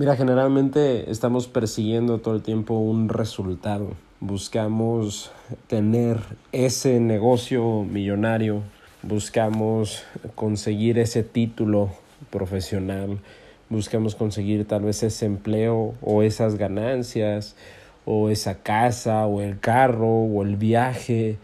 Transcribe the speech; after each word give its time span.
Mira, 0.00 0.16
generalmente 0.16 1.10
estamos 1.10 1.46
persiguiendo 1.46 2.20
todo 2.20 2.34
el 2.34 2.40
tiempo 2.40 2.72
un 2.72 3.10
resultado. 3.10 3.88
Buscamos 4.20 5.30
tener 5.66 6.16
ese 6.52 6.98
negocio 7.00 7.82
millonario, 7.82 8.62
buscamos 9.02 10.02
conseguir 10.34 10.98
ese 10.98 11.22
título 11.22 11.90
profesional, 12.30 13.18
buscamos 13.68 14.14
conseguir 14.14 14.66
tal 14.66 14.84
vez 14.84 15.02
ese 15.02 15.26
empleo 15.26 15.92
o 16.00 16.22
esas 16.22 16.54
ganancias 16.54 17.54
o 18.06 18.30
esa 18.30 18.54
casa 18.62 19.26
o 19.26 19.42
el 19.42 19.60
carro 19.60 20.08
o 20.08 20.42
el 20.42 20.56
viaje 20.56 21.36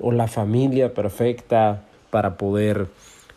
o 0.00 0.10
la 0.10 0.26
familia 0.26 0.92
perfecta 0.92 1.84
para 2.10 2.36
poder 2.36 2.88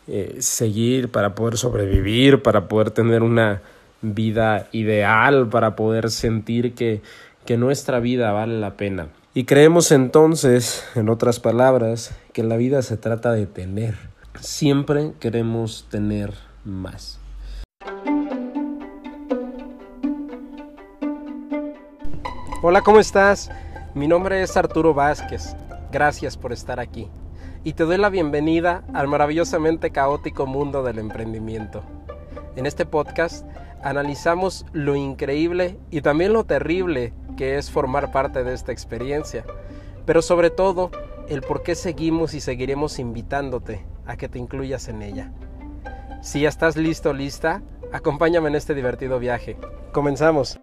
eh, 0.08 0.38
seguir, 0.40 1.08
para 1.08 1.36
poder 1.36 1.56
sobrevivir, 1.56 2.42
para 2.42 2.66
poder 2.66 2.90
tener 2.90 3.22
una 3.22 3.62
vida 4.02 4.68
ideal, 4.72 5.48
para 5.48 5.76
poder 5.76 6.10
sentir 6.10 6.74
que, 6.74 7.02
que 7.44 7.56
nuestra 7.56 8.00
vida 8.00 8.32
vale 8.32 8.58
la 8.58 8.76
pena. 8.76 9.08
Y 9.32 9.44
creemos 9.44 9.92
entonces, 9.92 10.84
en 10.94 11.08
otras 11.08 11.38
palabras, 11.38 12.16
que 12.32 12.42
la 12.42 12.56
vida 12.56 12.82
se 12.82 12.96
trata 12.96 13.32
de 13.32 13.46
tener. 13.46 13.94
Siempre 14.40 15.12
queremos 15.20 15.86
tener 15.90 16.34
más. 16.64 17.20
Hola, 22.62 22.82
¿cómo 22.82 23.00
estás? 23.00 23.50
Mi 23.94 24.06
nombre 24.06 24.42
es 24.42 24.56
Arturo 24.56 24.94
Vázquez. 24.94 25.56
Gracias 25.90 26.36
por 26.36 26.52
estar 26.52 26.78
aquí. 26.78 27.08
Y 27.64 27.72
te 27.74 27.84
doy 27.84 27.98
la 27.98 28.08
bienvenida 28.08 28.82
al 28.92 29.08
maravillosamente 29.08 29.90
caótico 29.90 30.46
mundo 30.46 30.82
del 30.82 30.98
emprendimiento. 30.98 31.82
En 32.56 32.66
este 32.66 32.84
podcast 32.84 33.46
analizamos 33.82 34.66
lo 34.72 34.96
increíble 34.96 35.78
y 35.90 36.00
también 36.02 36.32
lo 36.32 36.44
terrible 36.44 37.12
que 37.36 37.56
es 37.56 37.70
formar 37.70 38.12
parte 38.12 38.44
de 38.44 38.54
esta 38.54 38.72
experiencia, 38.72 39.44
pero 40.06 40.22
sobre 40.22 40.50
todo 40.50 40.90
el 41.28 41.42
por 41.42 41.62
qué 41.62 41.74
seguimos 41.74 42.34
y 42.34 42.40
seguiremos 42.40 42.98
invitándote 42.98 43.84
a 44.06 44.16
que 44.16 44.28
te 44.28 44.38
incluyas 44.38 44.88
en 44.88 45.02
ella. 45.02 45.32
Si 46.22 46.40
ya 46.42 46.48
estás 46.48 46.76
listo, 46.76 47.12
lista, 47.12 47.62
acompáñame 47.92 48.48
en 48.48 48.56
este 48.56 48.74
divertido 48.74 49.18
viaje. 49.18 49.56
Comenzamos. 49.92 50.60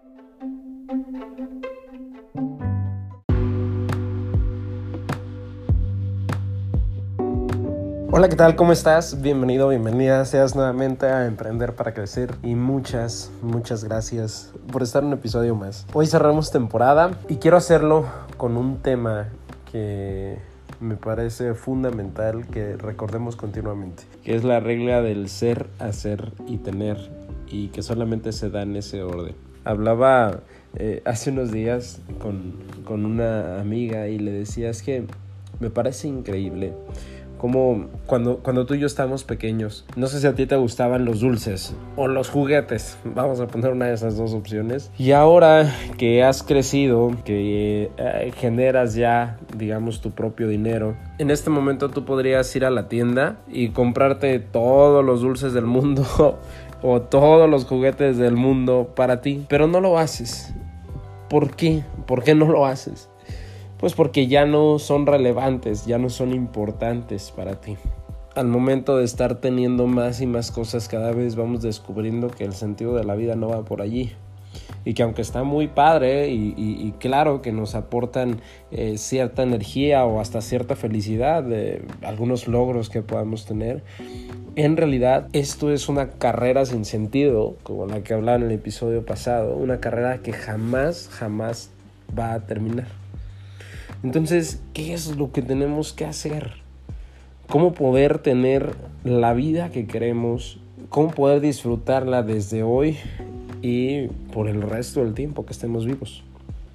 Hola, 8.18 8.28
¿qué 8.28 8.34
tal? 8.34 8.56
¿Cómo 8.56 8.72
estás? 8.72 9.22
Bienvenido, 9.22 9.68
bienvenida. 9.68 10.24
Seas 10.24 10.56
nuevamente 10.56 11.06
a 11.06 11.26
Emprender 11.26 11.76
para 11.76 11.94
Crecer 11.94 12.34
y 12.42 12.56
muchas, 12.56 13.30
muchas 13.42 13.84
gracias 13.84 14.52
por 14.72 14.82
estar 14.82 15.04
en 15.04 15.10
un 15.10 15.12
episodio 15.12 15.54
más. 15.54 15.86
Hoy 15.92 16.08
cerramos 16.08 16.50
temporada 16.50 17.12
y 17.28 17.36
quiero 17.36 17.56
hacerlo 17.56 18.06
con 18.36 18.56
un 18.56 18.78
tema 18.78 19.28
que 19.70 20.36
me 20.80 20.96
parece 20.96 21.54
fundamental 21.54 22.48
que 22.48 22.76
recordemos 22.76 23.36
continuamente, 23.36 24.02
que 24.24 24.34
es 24.34 24.42
la 24.42 24.58
regla 24.58 25.00
del 25.00 25.28
ser, 25.28 25.68
hacer 25.78 26.32
y 26.48 26.56
tener 26.56 26.96
y 27.46 27.68
que 27.68 27.82
solamente 27.82 28.32
se 28.32 28.50
da 28.50 28.62
en 28.62 28.74
ese 28.74 29.04
orden. 29.04 29.36
Hablaba 29.62 30.40
eh, 30.74 31.02
hace 31.04 31.30
unos 31.30 31.52
días 31.52 32.00
con, 32.18 32.54
con 32.84 33.06
una 33.06 33.60
amiga 33.60 34.08
y 34.08 34.18
le 34.18 34.32
decía 34.32 34.70
es 34.70 34.82
que 34.82 35.06
me 35.60 35.70
parece 35.70 36.08
increíble 36.08 36.74
como 37.38 37.86
cuando, 38.06 38.38
cuando 38.38 38.66
tú 38.66 38.74
y 38.74 38.80
yo 38.80 38.86
estábamos 38.86 39.24
pequeños, 39.24 39.86
no 39.96 40.06
sé 40.06 40.20
si 40.20 40.26
a 40.26 40.34
ti 40.34 40.46
te 40.46 40.56
gustaban 40.56 41.04
los 41.04 41.20
dulces 41.20 41.74
o 41.96 42.08
los 42.08 42.28
juguetes, 42.28 42.98
vamos 43.04 43.40
a 43.40 43.46
poner 43.46 43.72
una 43.72 43.86
de 43.86 43.94
esas 43.94 44.16
dos 44.16 44.34
opciones. 44.34 44.90
Y 44.98 45.12
ahora 45.12 45.74
que 45.96 46.22
has 46.22 46.42
crecido, 46.42 47.12
que 47.24 47.90
eh, 47.96 48.32
generas 48.36 48.94
ya, 48.94 49.38
digamos, 49.56 50.00
tu 50.00 50.10
propio 50.10 50.48
dinero, 50.48 50.96
en 51.18 51.30
este 51.30 51.50
momento 51.50 51.88
tú 51.88 52.04
podrías 52.04 52.54
ir 52.56 52.64
a 52.64 52.70
la 52.70 52.88
tienda 52.88 53.38
y 53.48 53.70
comprarte 53.70 54.38
todos 54.38 55.04
los 55.04 55.20
dulces 55.20 55.52
del 55.52 55.66
mundo 55.66 56.04
o 56.82 57.02
todos 57.02 57.48
los 57.48 57.64
juguetes 57.64 58.18
del 58.18 58.36
mundo 58.36 58.92
para 58.94 59.20
ti, 59.20 59.44
pero 59.48 59.66
no 59.66 59.80
lo 59.80 59.98
haces. 59.98 60.54
¿Por 61.28 61.54
qué? 61.54 61.84
¿Por 62.06 62.22
qué 62.22 62.34
no 62.34 62.46
lo 62.46 62.66
haces? 62.66 63.10
Pues 63.78 63.94
porque 63.94 64.26
ya 64.26 64.44
no 64.44 64.80
son 64.80 65.06
relevantes, 65.06 65.86
ya 65.86 65.98
no 65.98 66.10
son 66.10 66.32
importantes 66.32 67.30
para 67.30 67.60
ti. 67.60 67.76
Al 68.34 68.48
momento 68.48 68.96
de 68.96 69.04
estar 69.04 69.36
teniendo 69.36 69.86
más 69.86 70.20
y 70.20 70.26
más 70.26 70.50
cosas, 70.50 70.88
cada 70.88 71.12
vez 71.12 71.36
vamos 71.36 71.62
descubriendo 71.62 72.28
que 72.28 72.44
el 72.44 72.54
sentido 72.54 72.94
de 72.96 73.04
la 73.04 73.14
vida 73.14 73.36
no 73.36 73.48
va 73.48 73.64
por 73.64 73.80
allí. 73.80 74.12
Y 74.84 74.94
que 74.94 75.02
aunque 75.02 75.22
está 75.22 75.44
muy 75.44 75.68
padre 75.68 76.28
y, 76.30 76.92
claro 76.98 77.42
que 77.42 77.52
nos 77.52 77.74
aportan 77.74 78.40
eh, 78.70 78.96
cierta 78.96 79.42
energía 79.42 80.04
o 80.06 80.20
hasta 80.20 80.40
cierta 80.40 80.74
felicidad 80.74 81.42
de 81.44 81.82
algunos 82.02 82.48
logros 82.48 82.88
que 82.88 83.02
podamos 83.02 83.44
tener, 83.44 83.84
en 84.56 84.76
realidad 84.76 85.28
esto 85.32 85.70
es 85.70 85.88
una 85.88 86.10
carrera 86.10 86.64
sin 86.64 86.84
sentido, 86.84 87.56
como 87.62 87.86
la 87.86 88.02
que 88.02 88.14
hablaba 88.14 88.38
en 88.38 88.44
el 88.44 88.52
episodio 88.52 89.04
pasado, 89.04 89.54
una 89.56 89.78
carrera 89.78 90.18
que 90.18 90.32
jamás, 90.32 91.08
jamás 91.12 91.70
va 92.18 92.32
a 92.32 92.46
terminar. 92.46 92.97
Entonces, 94.02 94.62
¿qué 94.74 94.94
es 94.94 95.16
lo 95.16 95.32
que 95.32 95.42
tenemos 95.42 95.92
que 95.92 96.04
hacer? 96.04 96.52
¿Cómo 97.48 97.74
poder 97.74 98.18
tener 98.18 98.76
la 99.02 99.32
vida 99.34 99.70
que 99.70 99.86
queremos? 99.86 100.60
¿Cómo 100.88 101.10
poder 101.10 101.40
disfrutarla 101.40 102.22
desde 102.22 102.62
hoy 102.62 102.96
y 103.60 104.06
por 104.32 104.48
el 104.48 104.62
resto 104.62 105.04
del 105.04 105.14
tiempo 105.14 105.44
que 105.46 105.52
estemos 105.52 105.84
vivos? 105.84 106.22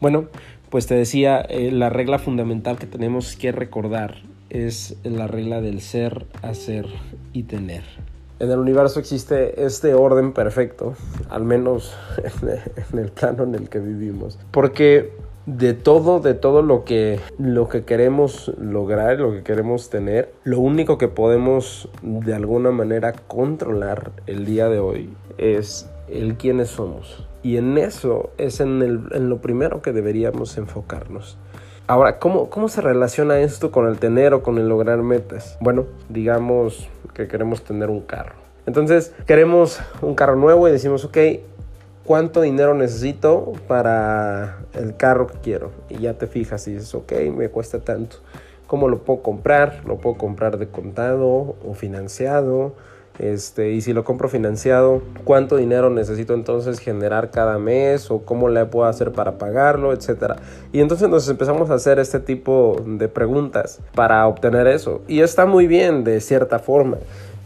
Bueno, 0.02 0.28
pues 0.70 0.88
te 0.88 0.96
decía, 0.96 1.40
eh, 1.40 1.72
la 1.72 1.90
regla 1.90 2.20
fundamental 2.20 2.78
que 2.78 2.88
tenemos 2.88 3.38
que 3.38 3.54
recordar 3.54 4.18
es 4.50 4.98
la 5.04 5.28
regla 5.28 5.62
del 5.62 5.80
ser, 5.80 6.26
hacer 6.42 6.88
y 7.32 7.44
tener. 7.44 7.84
En 8.40 8.52
el 8.52 8.60
universo 8.60 9.00
existe 9.00 9.64
este 9.64 9.94
orden 9.94 10.34
perfecto, 10.34 10.96
al 11.30 11.46
menos 11.46 11.96
en 12.92 13.00
el 13.00 13.12
plano 13.12 13.44
en 13.44 13.56
el 13.56 13.70
que 13.70 13.80
vivimos. 13.80 14.38
Porque 14.52 15.12
de 15.46 15.74
todo, 15.74 16.20
de 16.20 16.34
todo 16.34 16.62
lo 16.62 16.86
que, 16.86 17.20
lo 17.38 17.68
que 17.68 17.84
queremos 17.84 18.52
lograr, 18.58 19.20
lo 19.20 19.31
que 19.31 19.44
queremos 19.44 19.90
tener, 19.90 20.34
lo 20.44 20.59
único 20.59 20.98
que 20.98 21.08
podemos 21.08 21.90
de 22.02 22.34
alguna 22.34 22.72
manera 22.72 23.14
controlar 23.14 24.12
el 24.26 24.46
día 24.46 24.70
de 24.70 24.80
hoy 24.80 25.14
es 25.38 25.90
el 26.08 26.36
quiénes 26.36 26.70
somos. 26.70 27.28
Y 27.42 27.58
en 27.58 27.78
eso 27.78 28.30
es 28.38 28.62
en, 28.62 28.81
el, 28.81 29.02
en 29.12 29.30
lo 29.30 29.42
primero 29.42 29.81
que 29.81 29.92
deberíamos 29.92 30.58
enfocarnos. 30.58 31.38
Ahora, 31.88 32.18
¿cómo, 32.18 32.50
¿cómo 32.50 32.70
se 32.70 32.80
relaciona 32.80 33.40
esto 33.42 33.72
con 33.72 33.88
el 33.88 34.00
tener 34.00 34.34
o 34.34 34.42
con 34.42 34.58
el 34.58 34.70
lograr 34.70 35.04
metas? 35.04 35.58
Bueno, 35.60 35.86
digamos 36.08 36.88
que 37.14 37.28
queremos 37.28 37.64
tener 37.64 37.90
un 37.90 38.00
carro. 38.00 38.36
Entonces, 38.66 39.14
queremos 39.28 39.81
un 40.02 40.16
carro 40.16 40.38
nuevo 40.38 40.70
y 40.70 40.72
decimos, 40.72 41.04
ok, 41.04 41.18
cuánto 42.06 42.41
dinero 42.41 42.74
necesito 42.74 43.53
para 43.68 44.59
el 44.74 44.96
carro 44.96 45.28
que 45.28 45.38
quiero. 45.40 45.72
Y 45.90 46.00
ya 46.00 46.14
te 46.14 46.28
fijas 46.28 46.68
y 46.68 46.74
dices, 46.74 46.94
ok, 46.96 47.14
me 47.36 47.50
cuesta 47.50 47.80
tanto. 47.80 48.18
¿Cómo 48.68 48.88
lo 48.88 49.00
puedo 49.03 49.22
comprar? 49.22 49.81
Lo 49.86 49.97
puedo 49.97 50.18
comprar 50.18 50.58
de 50.58 50.68
contado 50.68 51.56
o 51.66 51.74
financiado. 51.75 52.74
Este, 53.19 53.69
y 53.69 53.81
si 53.81 53.94
lo 53.94 54.03
compro 54.03 54.28
financiado, 54.28 55.03
¿cuánto 55.24 55.58
dinero 55.58 55.92
necesito 55.92 56.34
entonces 56.34 56.80
generar 56.80 57.30
cada 57.30 57.59
mes? 57.59 58.09
¿O 58.09 58.24
cómo 58.24 58.50
le 58.50 58.66
puedo 58.66 58.88
hacer 58.88 59.12
para 59.12 59.38
pagarlo? 59.38 59.94
Etcétera. 59.94 60.38
Y 60.72 60.80
entonces 60.80 61.09
nos 61.09 61.30
empezamos 61.30 61.69
a 61.69 61.75
hacer 61.75 62.00
este 62.00 62.19
tipo 62.19 62.81
de 62.84 63.08
preguntas 63.09 63.80
para 63.94 64.25
obtener 64.25 64.66
eso. 64.66 65.03
Y 65.08 65.19
está 65.19 65.46
muy 65.46 65.68
bien 65.68 66.03
de 66.03 66.19
cierta 66.22 66.58
forma 66.58 66.97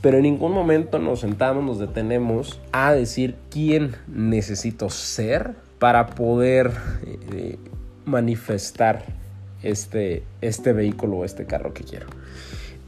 pero 0.02 0.18
en 0.18 0.24
ningún 0.24 0.52
momento 0.52 1.00
nos 1.00 1.22
sentamos, 1.22 1.64
nos 1.64 1.80
detenemos 1.80 2.60
a 2.72 2.94
decir 2.94 3.36
quién 3.50 3.96
necesito 4.08 4.90
ser 4.90 5.56
para 5.80 6.08
poder 6.08 6.72
eh, 7.34 7.58
manifestar 8.06 9.06
este, 9.64 10.24
este 10.42 10.74
vehículo 10.74 11.18
o 11.18 11.26
este 11.26 11.46
carro 11.46 11.74
que 11.74 11.84
quiero. 11.84 12.08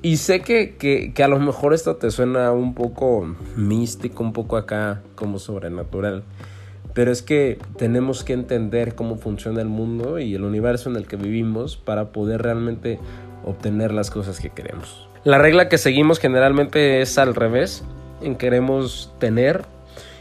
Y 0.02 0.18
sé 0.18 0.42
que, 0.42 0.76
que, 0.78 1.14
que, 1.14 1.24
a 1.24 1.28
lo 1.28 1.40
mejor 1.40 1.74
esto 1.74 1.98
te 1.98 2.10
suena 2.10 2.54
un 2.54 2.74
poco 2.74 3.36
místico, 3.58 4.24
un 4.24 4.32
poco 4.32 4.56
acá 4.56 5.02
como 5.16 5.40
sobrenatural. 5.40 6.24
Pero 6.94 7.12
es 7.12 7.22
que 7.22 7.60
tenemos 7.78 8.24
que 8.24 8.34
entender 8.34 8.96
cómo 8.96 9.18
funciona 9.18 9.62
el 9.62 9.68
mundo 9.68 10.20
y 10.20 10.36
el 10.36 10.44
universo 10.44 10.90
en 10.90 10.96
el 10.96 11.06
que 11.06 11.18
vivimos 11.18 11.76
para 11.76 12.12
poder 12.12 12.42
realmente 12.42 12.98
obtener 13.46 13.92
las 13.92 14.10
cosas 14.10 14.40
que 14.40 14.50
queremos. 14.50 15.09
La 15.26 15.38
regla 15.38 15.68
que 15.68 15.78
seguimos 15.78 16.18
generalmente 16.18 17.02
es 17.02 17.18
al 17.18 17.36
revés, 17.36 17.84
en 18.22 18.36
queremos 18.36 19.14
tener 19.20 19.64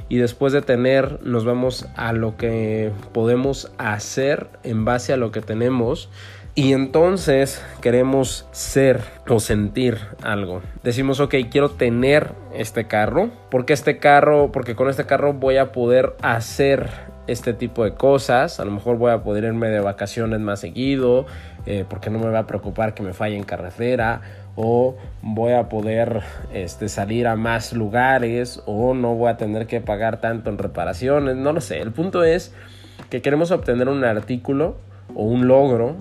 y 0.08 0.16
después 0.16 0.52
de 0.52 0.60
tener 0.60 1.20
nos 1.22 1.44
vamos 1.44 1.86
a 1.94 2.12
lo 2.12 2.36
que 2.36 2.90
podemos 3.12 3.70
hacer 3.78 4.48
en 4.64 4.84
base 4.84 5.12
a 5.12 5.16
lo 5.16 5.30
que 5.30 5.40
tenemos 5.40 6.10
Y 6.56 6.72
entonces 6.72 7.62
queremos 7.80 8.48
ser 8.50 9.00
o 9.28 9.38
sentir 9.38 9.98
algo. 10.22 10.62
Decimos, 10.82 11.20
ok, 11.20 11.36
quiero 11.48 11.70
tener 11.70 12.32
este 12.52 12.88
carro. 12.88 13.30
porque 13.48 13.74
este 13.74 13.98
carro? 13.98 14.50
Porque 14.50 14.74
con 14.74 14.88
este 14.88 15.06
carro 15.06 15.32
voy 15.32 15.58
a 15.58 15.70
poder 15.70 16.16
hacer 16.20 16.90
este 17.28 17.52
tipo 17.52 17.84
de 17.84 17.94
cosas. 17.94 18.58
A 18.58 18.64
lo 18.64 18.72
mejor 18.72 18.96
voy 18.96 19.12
a 19.12 19.22
poder 19.22 19.44
irme 19.44 19.68
de 19.68 19.78
vacaciones 19.78 20.40
más 20.40 20.58
seguido. 20.58 21.26
Eh, 21.64 21.84
porque 21.88 22.10
no 22.10 22.18
me 22.18 22.30
va 22.30 22.40
a 22.40 22.46
preocupar 22.48 22.94
que 22.94 23.04
me 23.04 23.12
falle 23.12 23.36
en 23.36 23.44
carretera. 23.44 24.22
O 24.60 24.96
voy 25.22 25.52
a 25.52 25.68
poder 25.68 26.22
este, 26.52 26.88
salir 26.88 27.28
a 27.28 27.36
más 27.36 27.72
lugares. 27.72 28.60
O 28.66 28.92
no 28.92 29.14
voy 29.14 29.30
a 29.30 29.36
tener 29.36 29.68
que 29.68 29.80
pagar 29.80 30.20
tanto 30.20 30.50
en 30.50 30.58
reparaciones. 30.58 31.36
No 31.36 31.52
lo 31.52 31.60
sé. 31.60 31.78
El 31.78 31.92
punto 31.92 32.24
es 32.24 32.52
que 33.08 33.22
queremos 33.22 33.52
obtener 33.52 33.88
un 33.88 34.02
artículo 34.04 34.76
o 35.14 35.22
un 35.22 35.46
logro 35.46 35.94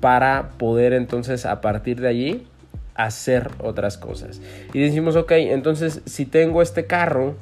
para 0.00 0.50
poder 0.58 0.92
entonces 0.92 1.46
a 1.46 1.62
partir 1.62 2.00
de 2.00 2.08
allí 2.08 2.46
hacer 2.94 3.50
otras 3.60 3.96
cosas. 3.96 4.42
Y 4.74 4.80
decimos, 4.80 5.16
ok, 5.16 5.32
entonces 5.32 6.02
si 6.04 6.26
tengo 6.26 6.60
este 6.60 6.86
carro, 6.86 7.36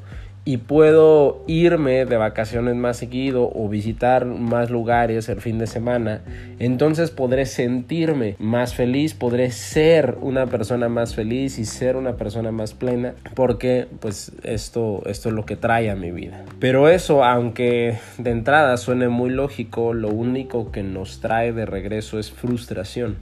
y 0.46 0.58
puedo 0.58 1.42
irme 1.48 2.06
de 2.06 2.16
vacaciones 2.16 2.76
más 2.76 2.96
seguido 2.96 3.50
o 3.52 3.68
visitar 3.68 4.24
más 4.24 4.70
lugares 4.70 5.28
el 5.28 5.40
fin 5.40 5.58
de 5.58 5.66
semana, 5.66 6.22
entonces 6.60 7.10
podré 7.10 7.46
sentirme 7.46 8.36
más 8.38 8.72
feliz, 8.72 9.12
podré 9.12 9.50
ser 9.50 10.16
una 10.20 10.46
persona 10.46 10.88
más 10.88 11.16
feliz 11.16 11.58
y 11.58 11.64
ser 11.64 11.96
una 11.96 12.16
persona 12.16 12.52
más 12.52 12.74
plena 12.74 13.14
porque 13.34 13.88
pues 13.98 14.30
esto, 14.44 15.02
esto 15.06 15.28
es 15.30 15.34
lo 15.34 15.44
que 15.44 15.56
trae 15.56 15.90
a 15.90 15.96
mi 15.96 16.12
vida. 16.12 16.44
Pero 16.60 16.88
eso, 16.88 17.24
aunque 17.24 17.98
de 18.18 18.30
entrada 18.30 18.76
suene 18.76 19.08
muy 19.08 19.30
lógico, 19.30 19.94
lo 19.94 20.10
único 20.10 20.70
que 20.70 20.84
nos 20.84 21.20
trae 21.20 21.52
de 21.52 21.66
regreso 21.66 22.20
es 22.20 22.30
frustración 22.30 23.16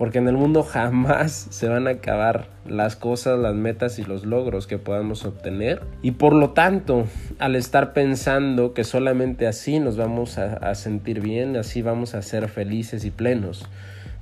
porque 0.00 0.16
en 0.16 0.28
el 0.28 0.38
mundo 0.38 0.62
jamás 0.62 1.30
se 1.50 1.68
van 1.68 1.86
a 1.86 1.90
acabar 1.90 2.46
las 2.66 2.96
cosas, 2.96 3.38
las 3.38 3.54
metas 3.54 3.98
y 3.98 4.02
los 4.02 4.24
logros 4.24 4.66
que 4.66 4.78
podamos 4.78 5.26
obtener. 5.26 5.82
Y 6.00 6.12
por 6.12 6.32
lo 6.32 6.52
tanto, 6.52 7.04
al 7.38 7.54
estar 7.54 7.92
pensando 7.92 8.72
que 8.72 8.82
solamente 8.82 9.46
así 9.46 9.78
nos 9.78 9.98
vamos 9.98 10.38
a, 10.38 10.74
sentir 10.74 11.20
bien, 11.20 11.54
así 11.54 11.82
vamos 11.82 12.14
a 12.14 12.22
ser 12.22 12.48
felices 12.48 13.04
y 13.04 13.10
plenos, 13.10 13.68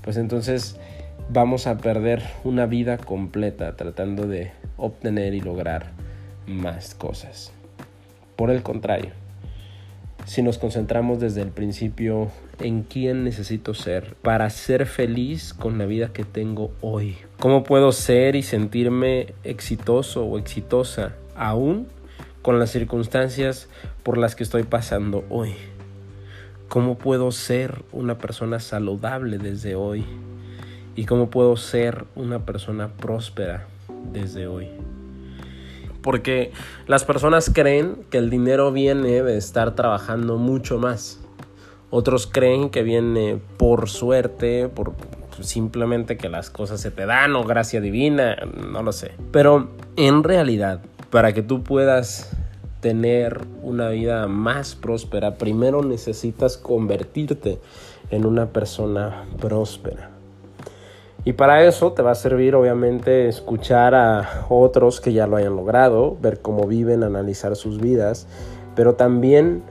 pues 0.02 0.16
entonces 0.16 0.80
vamos 1.28 1.68
a 1.68 1.78
perder 1.78 2.24
una 2.42 2.66
vida 2.66 2.98
completa 2.98 3.76
tratando 3.76 4.26
de 4.26 4.50
obtener 4.78 5.32
y 5.32 5.40
lograr 5.40 5.92
más 6.48 6.96
cosas. 6.96 7.52
Por 8.34 8.50
el 8.50 8.64
contrario, 8.64 9.12
si 10.28 10.42
nos 10.42 10.58
concentramos 10.58 11.20
desde 11.20 11.40
el 11.40 11.48
principio 11.48 12.30
en 12.60 12.82
quién 12.82 13.24
necesito 13.24 13.72
ser 13.72 14.14
para 14.20 14.50
ser 14.50 14.84
feliz 14.84 15.54
con 15.54 15.78
la 15.78 15.86
vida 15.86 16.12
que 16.12 16.22
tengo 16.22 16.70
hoy. 16.82 17.16
¿Cómo 17.40 17.64
puedo 17.64 17.92
ser 17.92 18.36
y 18.36 18.42
sentirme 18.42 19.32
exitoso 19.42 20.26
o 20.26 20.38
exitosa 20.38 21.14
aún 21.34 21.88
con 22.42 22.58
las 22.58 22.70
circunstancias 22.70 23.70
por 24.02 24.18
las 24.18 24.36
que 24.36 24.42
estoy 24.42 24.64
pasando 24.64 25.24
hoy? 25.30 25.54
¿Cómo 26.68 26.98
puedo 26.98 27.32
ser 27.32 27.82
una 27.90 28.18
persona 28.18 28.60
saludable 28.60 29.38
desde 29.38 29.76
hoy? 29.76 30.04
¿Y 30.94 31.06
cómo 31.06 31.30
puedo 31.30 31.56
ser 31.56 32.04
una 32.14 32.44
persona 32.44 32.88
próspera 32.88 33.66
desde 34.12 34.46
hoy? 34.46 34.68
Porque 36.02 36.52
las 36.86 37.04
personas 37.04 37.50
creen 37.52 38.04
que 38.10 38.18
el 38.18 38.30
dinero 38.30 38.72
viene 38.72 39.22
de 39.22 39.36
estar 39.36 39.74
trabajando 39.74 40.36
mucho 40.36 40.78
más. 40.78 41.20
Otros 41.90 42.26
creen 42.26 42.70
que 42.70 42.82
viene 42.82 43.40
por 43.56 43.88
suerte, 43.88 44.68
por 44.68 44.94
simplemente 45.40 46.16
que 46.16 46.28
las 46.28 46.50
cosas 46.50 46.80
se 46.80 46.90
te 46.90 47.06
dan 47.06 47.34
o 47.36 47.44
gracia 47.44 47.80
divina, 47.80 48.36
no 48.36 48.82
lo 48.82 48.92
sé. 48.92 49.12
Pero 49.32 49.70
en 49.96 50.22
realidad, 50.22 50.82
para 51.10 51.32
que 51.32 51.42
tú 51.42 51.62
puedas 51.62 52.30
tener 52.80 53.40
una 53.62 53.88
vida 53.88 54.26
más 54.28 54.74
próspera, 54.74 55.34
primero 55.34 55.82
necesitas 55.82 56.56
convertirte 56.56 57.58
en 58.10 58.24
una 58.24 58.46
persona 58.46 59.24
próspera. 59.40 60.17
Y 61.24 61.32
para 61.32 61.64
eso 61.64 61.92
te 61.92 62.02
va 62.02 62.12
a 62.12 62.14
servir 62.14 62.54
obviamente 62.54 63.28
escuchar 63.28 63.94
a 63.94 64.46
otros 64.48 65.00
que 65.00 65.12
ya 65.12 65.26
lo 65.26 65.36
hayan 65.36 65.56
logrado, 65.56 66.16
ver 66.20 66.40
cómo 66.40 66.66
viven, 66.66 67.02
analizar 67.02 67.56
sus 67.56 67.80
vidas, 67.80 68.26
pero 68.74 68.94
también 68.94 69.62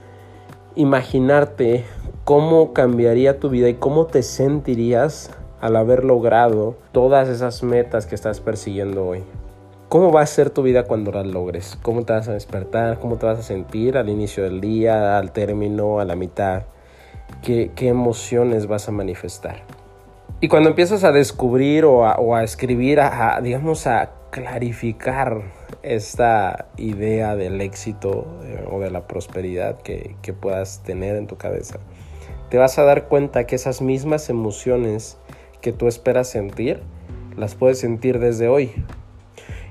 imaginarte 0.76 1.84
cómo 2.24 2.72
cambiaría 2.74 3.40
tu 3.40 3.48
vida 3.48 3.68
y 3.68 3.74
cómo 3.74 4.06
te 4.06 4.22
sentirías 4.22 5.30
al 5.60 5.76
haber 5.76 6.04
logrado 6.04 6.76
todas 6.92 7.28
esas 7.28 7.62
metas 7.62 8.06
que 8.06 8.14
estás 8.14 8.40
persiguiendo 8.40 9.06
hoy. 9.06 9.24
¿Cómo 9.88 10.12
va 10.12 10.20
a 10.20 10.26
ser 10.26 10.50
tu 10.50 10.62
vida 10.62 10.84
cuando 10.84 11.10
las 11.10 11.26
logres? 11.26 11.78
¿Cómo 11.80 12.04
te 12.04 12.12
vas 12.12 12.28
a 12.28 12.34
despertar? 12.34 13.00
¿Cómo 13.00 13.16
te 13.16 13.24
vas 13.24 13.38
a 13.38 13.42
sentir 13.42 13.96
al 13.96 14.10
inicio 14.10 14.44
del 14.44 14.60
día, 14.60 15.16
al 15.16 15.32
término, 15.32 15.98
a 15.98 16.04
la 16.04 16.14
mitad? 16.14 16.64
¿Qué, 17.42 17.70
qué 17.74 17.88
emociones 17.88 18.66
vas 18.66 18.88
a 18.88 18.92
manifestar? 18.92 19.77
Y 20.40 20.46
cuando 20.46 20.68
empiezas 20.68 21.02
a 21.02 21.10
descubrir 21.10 21.84
o 21.84 22.06
a, 22.06 22.44
escribir, 22.44 23.00
a, 23.00 23.40
digamos, 23.40 23.88
a 23.88 24.12
clarificar 24.30 25.42
esta 25.82 26.68
idea 26.76 27.34
del 27.34 27.60
éxito 27.60 28.24
eh, 28.44 28.64
o 28.70 28.78
de 28.78 28.92
la 28.92 29.08
prosperidad 29.08 29.82
que, 29.82 30.14
que 30.22 30.32
puedas 30.32 30.84
tener 30.84 31.16
en 31.16 31.26
tu 31.26 31.36
cabeza, 31.36 31.80
te 32.50 32.56
vas 32.56 32.78
a 32.78 32.84
dar 32.84 33.08
cuenta 33.08 33.46
que 33.46 33.56
esas 33.56 33.82
mismas 33.82 34.30
emociones 34.30 35.18
que 35.60 35.72
tú 35.72 35.88
esperas 35.88 36.28
sentir, 36.28 36.82
las 37.36 37.56
puedes 37.56 37.80
sentir 37.80 38.20
desde 38.20 38.46
hoy. 38.46 38.70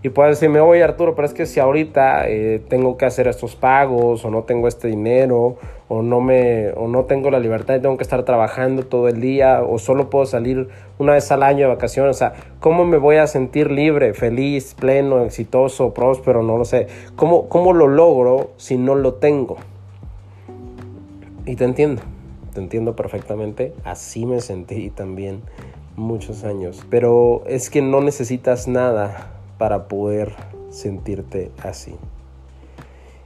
Y 0.04 0.10
puedes 0.10 0.40
decirme, 0.40 0.60
oye 0.60 0.84
Arturo, 0.84 1.16
pero 1.16 1.26
es 1.26 1.34
que 1.34 1.46
si 1.46 1.60
ahorita 1.60 2.30
eh, 2.30 2.62
tengo 2.68 2.98
que 2.98 3.06
hacer 3.06 3.28
estos 3.28 3.56
pagos 3.56 4.24
o 4.26 4.30
no 4.30 4.44
tengo 4.44 4.68
este 4.68 4.88
dinero 4.88 5.58
o 5.88 6.02
no, 6.02 6.22
me, 6.22 6.70
o 6.74 6.88
no 6.88 7.06
tengo 7.06 7.32
la 7.32 7.40
libertad 7.40 7.76
y 7.76 7.82
tengo 7.82 7.98
que 7.98 8.04
estar 8.04 8.24
trabajando 8.24 8.84
todo 8.84 9.08
el 9.08 9.22
día 9.22 9.64
o 9.64 9.80
solo 9.80 10.10
puedo 10.10 10.26
salir 10.26 10.70
una 11.00 11.14
vez 11.14 11.32
al 11.32 11.42
año 11.42 11.68
de 11.68 11.74
vacaciones, 11.74 12.16
o 12.16 12.20
sea, 12.20 12.34
¿cómo 12.60 12.86
me 12.86 12.98
voy 12.98 13.16
a 13.18 13.28
sentir 13.28 13.72
libre, 13.72 14.14
feliz, 14.14 14.76
pleno, 14.76 15.24
exitoso, 15.24 15.94
próspero? 15.94 16.44
No 16.44 16.58
lo 16.58 16.66
sé. 16.66 16.88
¿Cómo, 17.16 17.48
cómo 17.50 17.74
lo 17.74 17.88
logro 17.88 18.52
si 18.58 18.78
no 18.78 18.96
lo 18.96 19.16
tengo? 19.16 19.58
Y 21.46 21.56
te 21.56 21.64
entiendo, 21.64 22.02
te 22.54 22.60
entiendo 22.60 22.96
perfectamente, 22.96 23.74
así 23.86 24.26
me 24.26 24.42
sentí 24.42 24.90
también 24.90 25.42
muchos 25.96 26.44
años, 26.44 26.86
pero 26.90 27.44
es 27.48 27.70
que 27.70 27.82
no 27.82 28.02
necesitas 28.02 28.68
nada 28.68 29.37
para 29.58 29.88
poder 29.88 30.34
sentirte 30.70 31.52
así. 31.64 31.96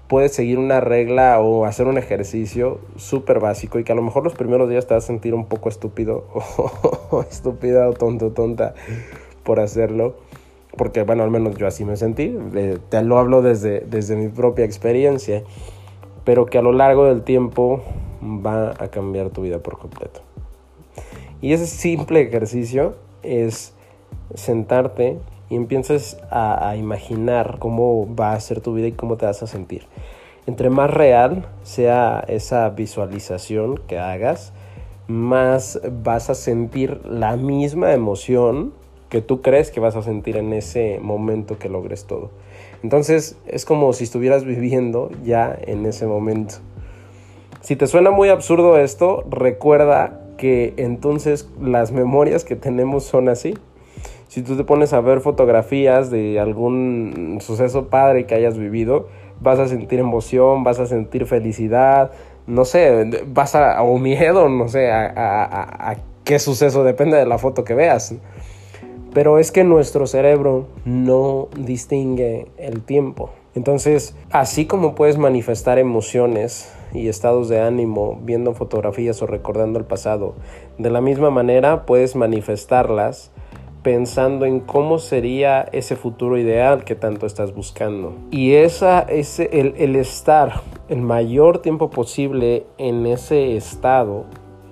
Puedes 0.07 0.33
seguir 0.33 0.59
una 0.59 0.81
regla 0.81 1.39
o 1.39 1.65
hacer 1.65 1.87
un 1.87 1.97
ejercicio 1.97 2.79
súper 2.97 3.39
básico 3.39 3.79
y 3.79 3.85
que 3.85 3.93
a 3.93 3.95
lo 3.95 4.01
mejor 4.01 4.23
los 4.23 4.33
primeros 4.33 4.69
días 4.69 4.85
te 4.85 4.93
vas 4.93 5.05
a 5.05 5.07
sentir 5.07 5.33
un 5.33 5.45
poco 5.45 5.69
estúpido 5.69 6.25
o 7.11 7.21
estúpida 7.21 7.87
o 7.87 7.93
tonto 7.93 8.31
tonta 8.31 8.73
por 9.43 9.59
hacerlo. 9.59 10.15
Porque 10.77 11.03
bueno, 11.03 11.23
al 11.23 11.31
menos 11.31 11.55
yo 11.55 11.67
así 11.67 11.85
me 11.85 11.95
sentí. 11.95 12.35
te 12.89 13.01
lo 13.03 13.19
hablo 13.19 13.41
desde, 13.41 13.81
desde 13.81 14.15
mi 14.15 14.27
propia 14.27 14.65
experiencia. 14.65 15.43
Pero 16.25 16.45
que 16.45 16.57
a 16.57 16.61
lo 16.61 16.71
largo 16.73 17.05
del 17.05 17.23
tiempo 17.23 17.81
va 18.21 18.71
a 18.79 18.89
cambiar 18.89 19.29
tu 19.29 19.41
vida 19.41 19.59
por 19.59 19.77
completo. 19.77 20.21
Y 21.41 21.53
ese 21.53 21.67
simple 21.67 22.21
ejercicio 22.21 22.95
es 23.23 23.73
sentarte 24.35 25.17
y 25.51 25.55
empiezas 25.57 26.17
a, 26.31 26.77
imaginar 26.77 27.57
cómo 27.59 28.07
va 28.15 28.31
a 28.31 28.39
ser 28.39 28.61
tu 28.61 28.73
vida 28.73 28.87
y 28.87 28.93
cómo 28.93 29.17
te 29.17 29.25
vas 29.25 29.43
a 29.43 29.47
sentir. 29.47 29.85
Entre 30.47 30.69
más 30.69 30.89
real 30.89 31.45
sea 31.63 32.23
esa 32.29 32.69
visualización 32.69 33.77
que 33.85 33.99
hagas, 33.99 34.53
más 35.07 35.81
vas 36.03 36.29
a 36.29 36.35
sentir 36.35 37.01
la 37.05 37.35
misma 37.35 37.91
emoción 37.91 38.71
que 39.09 39.21
tú 39.21 39.41
crees 39.41 39.71
que 39.71 39.81
vas 39.81 39.97
a 39.97 40.01
sentir 40.01 40.37
en 40.37 40.53
ese 40.53 40.99
momento 41.01 41.59
que 41.59 41.67
logres 41.67 42.05
todo. 42.05 42.31
Entonces 42.81 43.37
es 43.45 43.65
como 43.65 43.91
si 43.91 44.05
estuvieras 44.05 44.45
viviendo 44.45 45.11
ya 45.21 45.53
en 45.63 45.85
ese 45.85 46.07
momento. 46.07 46.55
Si 47.59 47.75
te 47.75 47.87
suena 47.87 48.09
muy 48.09 48.29
absurdo 48.29 48.77
esto, 48.77 49.25
recuerda 49.29 50.21
que 50.37 50.73
entonces 50.77 51.49
las 51.59 51.91
memorias 51.91 52.45
que 52.45 52.55
tenemos 52.55 53.03
son 53.03 53.27
así 53.27 53.53
si 54.31 54.43
tú 54.43 54.55
te 54.55 54.63
pones 54.63 54.93
a 54.93 55.01
ver 55.01 55.19
fotografías 55.19 56.09
de 56.09 56.39
algún 56.39 57.39
suceso 57.41 57.89
padre 57.89 58.25
que 58.25 58.33
hayas 58.33 58.57
vivido, 58.57 59.09
vas 59.41 59.59
a 59.59 59.67
sentir 59.67 59.99
emoción, 59.99 60.63
vas 60.63 60.79
a 60.79 60.85
sentir 60.85 61.25
felicidad, 61.25 62.11
no 62.47 62.63
sé, 62.63 63.25
vas 63.27 63.55
a, 63.55 63.83
o 63.83 63.97
miedo, 63.97 64.47
no 64.47 64.69
sé, 64.69 64.89
a, 64.89 65.97
qué 66.23 66.39
suceso, 66.39 66.85
depende 66.85 67.17
de 67.17 67.25
la 67.25 67.39
foto 67.39 67.65
que 67.65 67.73
veas. 67.73 68.15
Pero 69.13 69.37
es 69.37 69.51
que 69.51 69.65
nuestro 69.65 70.07
cerebro 70.07 70.67
no 70.85 71.49
distingue 71.57 72.47
el 72.55 72.83
tiempo. 72.83 73.31
Entonces, 73.53 74.15
así 74.29 74.65
como 74.65 74.95
puedes 74.95 75.17
manifestar 75.17 75.77
emociones 75.77 76.73
y 76.93 77.09
estados 77.09 77.49
de 77.49 77.59
ánimo 77.59 78.17
viendo 78.23 78.53
fotografías 78.53 79.21
o 79.21 79.27
recordando 79.27 79.77
el 79.77 79.83
pasado. 79.83 80.35
De 80.77 80.89
la 80.89 81.01
misma 81.01 81.31
manera 81.31 81.85
puedes 81.85 82.15
manifestarlas 82.15 83.30
pensando 83.83 84.45
en 84.45 84.59
cómo 84.59 84.99
sería 84.99 85.61
ese 85.71 85.95
futuro 85.95 86.37
ideal 86.37 86.83
que 86.83 86.95
tanto 86.95 87.25
estás 87.25 87.53
buscando. 87.53 88.13
Y 88.29 88.53
esa, 88.53 89.01
ese, 89.01 89.49
el, 89.59 89.73
el 89.77 89.95
estar 89.95 90.61
el 90.89 91.01
mayor 91.01 91.59
tiempo 91.59 91.89
posible 91.89 92.65
en 92.77 93.05
ese 93.05 93.55
estado, 93.55 94.25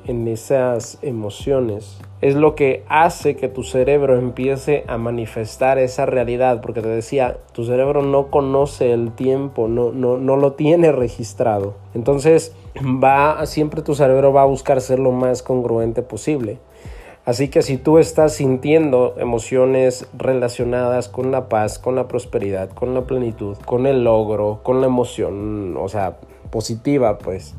en 0.06 0.28
esas 0.28 1.00
emociones, 1.02 2.00
es 2.22 2.36
lo 2.36 2.56
que 2.56 2.84
hace 2.90 3.38
que 3.38 3.48
tu 3.48 3.64
cerebro 3.64 4.18
empiece 4.18 4.84
a 4.88 4.98
manifestar 4.98 5.78
esa 5.78 6.06
realidad, 6.06 6.60
porque 6.62 6.82
te 6.82 6.90
decía, 6.90 7.38
tu 7.54 7.64
cerebro 7.64 8.02
no 8.02 8.28
conoce 8.28 8.92
el 8.92 9.14
tiempo, 9.14 9.70
no, 9.70 9.92
no, 9.94 10.18
no 10.18 10.36
lo 10.36 10.54
tiene 10.54 10.92
registrado. 10.92 11.76
Entonces, 11.94 12.54
va, 12.78 13.46
siempre 13.46 13.82
tu 13.82 13.96
cerebro 13.96 14.34
va 14.34 14.42
a 14.42 14.46
buscar 14.46 14.82
ser 14.82 15.00
lo 15.00 15.12
más 15.12 15.42
congruente 15.42 16.02
posible. 16.02 16.60
Así 17.30 17.50
que 17.50 17.62
si 17.62 17.78
tú 17.78 18.00
estás 18.00 18.34
sintiendo 18.34 19.14
emociones 19.20 20.08
relacionadas 20.18 21.10
con 21.10 21.30
la 21.30 21.48
paz, 21.48 21.78
con 21.78 21.94
la 21.94 22.08
prosperidad, 22.08 22.72
con 22.72 22.96
la 22.96 23.04
plenitud, 23.04 23.56
con 23.68 23.86
el 23.86 24.04
logro, 24.04 24.62
con 24.64 24.82
la 24.82 24.88
emoción, 24.88 25.78
o 25.78 25.88
sea, 25.90 26.18
positiva, 26.50 27.20
pues, 27.20 27.54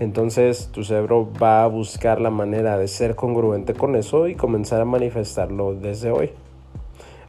entonces 0.00 0.70
tu 0.72 0.84
cerebro 0.84 1.30
va 1.30 1.64
a 1.64 1.66
buscar 1.66 2.18
la 2.18 2.30
manera 2.30 2.78
de 2.78 2.88
ser 2.88 3.14
congruente 3.14 3.74
con 3.74 3.94
eso 3.94 4.26
y 4.26 4.36
comenzar 4.36 4.80
a 4.80 4.86
manifestarlo 4.86 5.74
desde 5.74 6.10
hoy. 6.10 6.30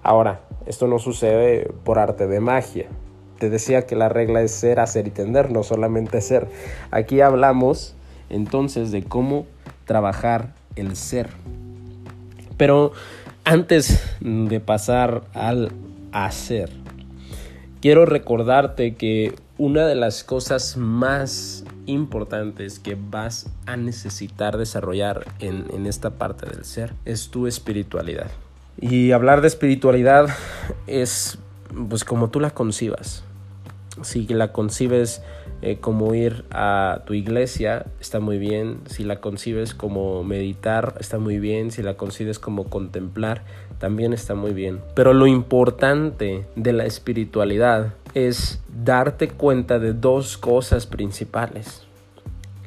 Ahora, 0.02 0.40
esto 0.66 0.88
no 0.88 0.98
sucede 0.98 1.74
por 1.84 2.00
arte 2.00 2.26
de 2.26 2.40
magia. 2.40 2.88
Te 3.38 3.50
decía 3.50 3.86
que 3.86 3.98
la 3.98 4.08
regla 4.08 4.42
es 4.42 4.52
ser, 4.52 4.80
hacer 4.80 5.08
y 5.08 5.12
tender, 5.12 5.52
no 5.52 5.62
solamente 5.62 6.22
ser. 6.22 6.48
Aquí 6.92 7.20
hablamos 7.20 7.98
entonces 8.30 8.94
de 8.94 9.04
cómo 9.04 9.46
trabajar 9.84 10.54
el 10.78 10.96
ser. 10.96 11.30
Pero 12.58 12.94
antes 13.44 14.02
de 14.20 14.60
pasar 14.60 15.24
al 15.34 15.72
hacer, 16.12 16.72
quiero 17.82 18.06
recordarte 18.06 18.96
que 18.96 19.36
una 19.58 19.86
de 19.86 19.96
las 19.96 20.24
cosas 20.24 20.78
más 20.78 21.64
importantes 21.86 22.80
que 22.80 22.98
vas 23.00 23.50
a 23.66 23.78
necesitar 23.78 24.58
desarrollar 24.58 25.26
en, 25.40 25.86
esta 25.86 26.12
parte 26.12 26.46
del 26.50 26.66
ser 26.66 26.94
es 27.06 27.30
tu 27.30 27.48
espiritualidad. 27.48 28.32
Y 28.80 29.12
hablar 29.12 29.42
de 29.42 29.48
espiritualidad 29.48 30.28
es 30.88 31.38
pues 31.90 32.04
como 32.04 32.30
tú 32.30 32.40
la 32.40 32.52
concibas. 32.52 33.24
Si 34.02 34.28
la 34.28 34.52
concibes 34.52 35.22
eh, 35.62 35.78
como 35.80 36.14
ir 36.14 36.46
a 36.52 37.02
tu 37.06 37.14
iglesia, 37.14 37.86
está 38.00 38.20
muy 38.20 38.38
bien. 38.38 38.80
Si 38.88 39.04
la 39.04 39.22
concibes 39.22 39.74
como 39.74 40.24
meditar, 40.24 40.96
está 41.00 41.18
muy 41.18 41.40
bien. 41.40 41.72
Si 41.72 41.82
la 41.82 41.96
concibes 41.96 42.40
como 42.40 42.66
contemplar, 42.66 43.44
también 43.80 44.14
está 44.14 44.36
muy 44.36 44.54
bien. 44.54 44.82
Pero 44.94 45.14
lo 45.14 45.28
importante 45.28 46.46
de 46.56 46.74
la 46.74 46.86
espiritualidad 46.86 47.94
es 48.14 48.62
darte 48.84 49.30
cuenta 49.30 49.80
de 49.80 49.94
dos 49.94 50.38
cosas 50.38 50.86
principales. 50.86 51.84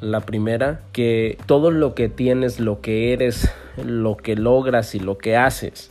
La 0.01 0.21
primera, 0.21 0.81
que 0.93 1.39
todo 1.47 1.71
lo 1.71 1.95
que 1.95 2.09
tienes, 2.09 2.61
lo 2.61 2.81
que 2.81 3.13
eres, 3.13 3.51
lo 3.77 4.17
que 4.17 4.37
logras 4.37 4.95
y 4.95 5.01
lo 5.01 5.19
que 5.19 5.37
haces, 5.37 5.91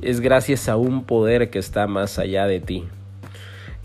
es 0.00 0.20
gracias 0.20 0.68
a 0.68 0.76
un 0.76 1.04
poder 1.04 1.50
que 1.50 1.58
está 1.58 1.86
más 1.86 2.18
allá 2.18 2.46
de 2.46 2.60
ti 2.60 2.84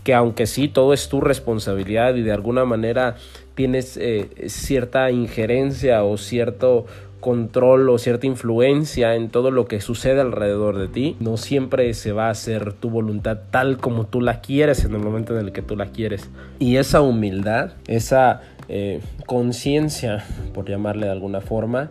que 0.08 0.14
aunque 0.14 0.46
sí 0.46 0.68
todo 0.68 0.94
es 0.94 1.10
tu 1.10 1.20
responsabilidad 1.20 2.14
y 2.14 2.22
de 2.22 2.32
alguna 2.32 2.64
manera 2.64 3.16
tienes 3.54 3.98
eh, 3.98 4.30
cierta 4.46 5.10
injerencia 5.10 6.02
o 6.02 6.16
cierto 6.16 6.86
control 7.20 7.90
o 7.90 7.98
cierta 7.98 8.26
influencia 8.26 9.16
en 9.16 9.28
todo 9.28 9.50
lo 9.50 9.66
que 9.66 9.82
sucede 9.82 10.22
alrededor 10.22 10.78
de 10.78 10.88
ti, 10.88 11.16
no 11.20 11.36
siempre 11.36 11.92
se 11.92 12.12
va 12.12 12.28
a 12.28 12.30
hacer 12.30 12.72
tu 12.72 12.88
voluntad 12.88 13.36
tal 13.50 13.76
como 13.76 14.06
tú 14.06 14.22
la 14.22 14.40
quieres 14.40 14.82
en 14.86 14.94
el 14.94 15.00
momento 15.00 15.38
en 15.38 15.44
el 15.44 15.52
que 15.52 15.60
tú 15.60 15.76
la 15.76 15.88
quieres. 15.88 16.30
Y 16.58 16.76
esa 16.76 17.02
humildad, 17.02 17.72
esa 17.86 18.40
eh, 18.70 19.02
conciencia, 19.26 20.24
por 20.54 20.70
llamarle 20.70 21.04
de 21.04 21.12
alguna 21.12 21.42
forma, 21.42 21.90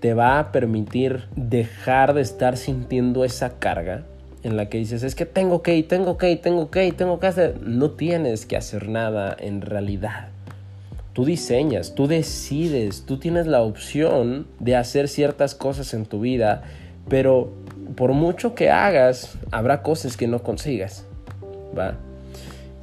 te 0.00 0.12
va 0.12 0.38
a 0.38 0.52
permitir 0.52 1.22
dejar 1.36 2.12
de 2.12 2.20
estar 2.20 2.58
sintiendo 2.58 3.24
esa 3.24 3.58
carga 3.58 4.04
en 4.46 4.56
la 4.56 4.68
que 4.68 4.78
dices, 4.78 5.02
es 5.02 5.14
que 5.14 5.26
tengo 5.26 5.62
que, 5.62 5.82
tengo 5.82 6.16
que, 6.16 6.36
tengo 6.36 6.70
que, 6.70 6.92
tengo 6.92 7.18
que 7.18 7.26
hacer. 7.26 7.60
No 7.62 7.90
tienes 7.90 8.46
que 8.46 8.56
hacer 8.56 8.88
nada 8.88 9.36
en 9.38 9.60
realidad. 9.60 10.28
Tú 11.12 11.24
diseñas, 11.24 11.94
tú 11.94 12.06
decides, 12.06 13.04
tú 13.06 13.18
tienes 13.18 13.46
la 13.46 13.62
opción 13.62 14.46
de 14.60 14.76
hacer 14.76 15.08
ciertas 15.08 15.54
cosas 15.54 15.94
en 15.94 16.06
tu 16.06 16.20
vida, 16.20 16.62
pero 17.08 17.52
por 17.96 18.12
mucho 18.12 18.54
que 18.54 18.70
hagas, 18.70 19.36
habrá 19.50 19.82
cosas 19.82 20.16
que 20.16 20.28
no 20.28 20.42
consigas. 20.42 21.04
¿Va? 21.76 21.96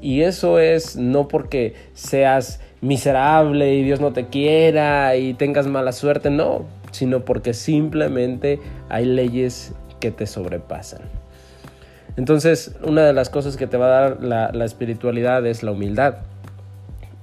Y 0.02 0.22
eso 0.22 0.60
es 0.60 0.98
no 0.98 1.30
porque 1.30 1.76
seas 1.94 2.60
miserable 2.82 3.76
y 3.76 3.84
Dios 3.84 4.02
no 4.02 4.12
te 4.12 4.28
quiera 4.28 5.16
y 5.16 5.34
tengas 5.34 5.68
mala 5.68 5.94
suerte, 5.94 6.30
no, 6.30 6.66
sino 6.92 7.24
porque 7.24 7.54
simplemente 7.54 8.60
hay 8.90 9.06
leyes 9.06 9.74
que 10.02 10.12
te 10.12 10.28
sobrepasan. 10.28 11.23
Entonces, 12.16 12.76
una 12.84 13.06
de 13.06 13.14
las 13.14 13.30
cosas 13.30 13.58
que 13.58 13.66
te 13.66 13.78
va 13.78 13.88
a 13.88 14.02
dar 14.02 14.24
la, 14.24 14.66
espiritualidad 14.66 15.46
es 15.48 15.64
la 15.64 15.72
humildad. 15.72 16.18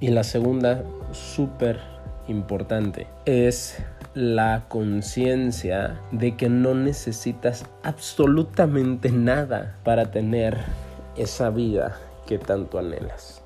Y 0.00 0.09
la 0.09 0.25
segunda, 0.25 0.82
súper 1.12 1.78
importante, 2.26 3.06
es 3.25 3.78
la 4.14 4.64
conciencia 4.68 6.00
de 6.11 6.37
que 6.37 6.49
no 6.49 6.75
necesitas 6.75 7.66
absolutamente 7.85 9.12
nada 9.12 9.76
para 9.85 10.11
tener 10.11 10.56
esa 11.16 11.50
vida 11.50 11.97
que 12.26 12.38
tanto 12.38 12.78
anhelas. 12.78 13.42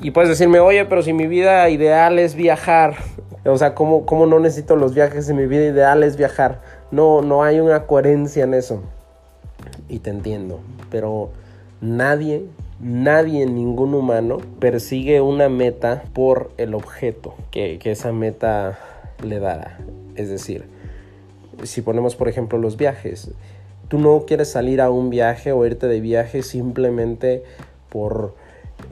Y 0.00 0.12
puedes 0.12 0.30
decirme, 0.30 0.60
oye, 0.60 0.86
pero 0.86 1.02
si 1.02 1.12
mi 1.12 1.26
vida 1.26 1.68
ideal 1.68 2.18
es 2.18 2.34
viajar, 2.34 2.94
o 3.44 3.58
sea, 3.58 3.74
¿cómo, 3.74 4.06
cómo 4.06 4.24
no 4.24 4.38
necesito 4.38 4.76
los 4.76 4.94
viajes 4.94 5.26
si 5.26 5.34
mi 5.34 5.46
vida 5.46 5.66
ideal 5.66 6.02
es 6.02 6.16
viajar? 6.16 6.62
No, 6.90 7.20
no 7.20 7.42
hay 7.42 7.60
una 7.60 7.84
coherencia 7.84 8.44
en 8.44 8.54
eso 8.54 8.82
y 9.88 10.00
te 10.00 10.10
entiendo, 10.10 10.60
pero 10.90 11.30
nadie, 11.80 12.44
nadie, 12.80 13.46
ningún 13.46 13.94
humano 13.94 14.38
persigue 14.60 15.20
una 15.20 15.48
meta 15.48 16.04
por 16.12 16.50
el 16.56 16.74
objeto 16.74 17.34
que, 17.50 17.78
esa 17.84 18.12
meta 18.12 18.78
le 19.22 19.40
dará. 19.40 19.78
Es 20.14 20.28
decir, 20.28 20.64
si 21.62 21.82
ponemos 21.82 22.16
por 22.16 22.28
ejemplo 22.28 22.58
los 22.58 22.76
viajes, 22.76 23.30
tú 23.88 23.98
no 23.98 24.24
quieres 24.26 24.50
salir 24.50 24.80
a 24.80 24.90
un 24.90 25.10
viaje 25.10 25.52
o 25.52 25.64
irte 25.64 25.86
de 25.86 26.00
viaje 26.00 26.42
simplemente 26.42 27.42
por 27.88 28.34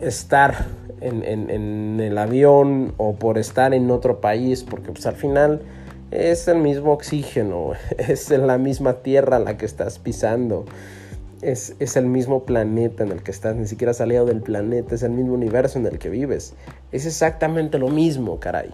estar 0.00 0.66
en, 1.00 1.22
en, 1.22 2.00
el 2.00 2.18
avión 2.18 2.94
o 2.96 3.14
por 3.14 3.38
estar 3.38 3.74
en 3.74 3.90
otro 3.90 4.20
país, 4.20 4.64
porque 4.64 4.90
pues 4.90 5.06
al 5.06 5.14
final 5.14 5.60
es 6.16 6.48
el 6.48 6.58
mismo 6.58 6.92
oxígeno, 6.92 7.72
es 7.98 8.30
la 8.30 8.58
misma 8.58 8.94
tierra 8.94 9.38
la 9.38 9.56
que 9.56 9.66
estás 9.66 9.98
pisando. 9.98 10.64
Es, 11.42 11.76
es, 11.78 11.96
el 11.96 12.06
mismo 12.06 12.44
planeta 12.44 13.04
en 13.04 13.12
el 13.12 13.22
que 13.22 13.30
estás, 13.30 13.54
ni 13.56 13.66
siquiera 13.66 13.92
salido 13.92 14.24
del 14.24 14.40
planeta, 14.40 14.94
es 14.94 15.02
el 15.02 15.10
mismo 15.10 15.34
universo 15.34 15.78
en 15.78 15.86
el 15.86 15.98
que 15.98 16.08
vives. 16.08 16.54
Es 16.92 17.04
exactamente 17.04 17.78
lo 17.78 17.88
mismo, 17.88 18.40
caray. 18.40 18.70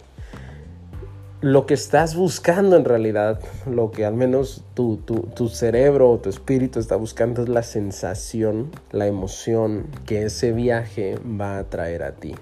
Lo 1.40 1.66
que 1.66 1.74
estás 1.74 2.14
buscando 2.14 2.76
en 2.76 2.84
realidad, 2.84 3.40
lo 3.68 3.90
que 3.90 4.04
al 4.04 4.14
menos 4.14 4.62
tu, 4.74 4.98
tu, 4.98 5.22
tu 5.34 5.48
cerebro 5.48 6.12
o 6.12 6.18
tu 6.18 6.30
espíritu 6.30 6.78
está 6.78 6.94
buscando 6.94 7.42
es 7.42 7.48
la 7.48 7.64
sensación, 7.64 8.70
la 8.92 9.08
emoción 9.08 9.88
que 10.06 10.26
ese 10.26 10.52
viaje 10.52 11.18
va 11.18 11.58
a 11.58 11.64
traer 11.64 12.04
a 12.04 12.12
ti. 12.12 12.36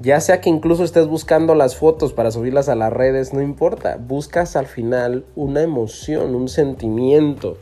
Ya 0.00 0.20
sea 0.20 0.40
que 0.40 0.50
incluso 0.50 0.84
estés 0.84 1.06
buscando 1.06 1.54
las 1.54 1.76
fotos 1.76 2.12
para 2.12 2.30
subirlas 2.30 2.68
a 2.68 2.74
las 2.74 2.92
redes, 2.92 3.32
no 3.32 3.40
importa. 3.40 3.96
Buscas 3.96 4.54
al 4.54 4.66
final 4.66 5.24
una 5.34 5.62
emoción, 5.62 6.34
un 6.34 6.48
sentimiento. 6.48 7.56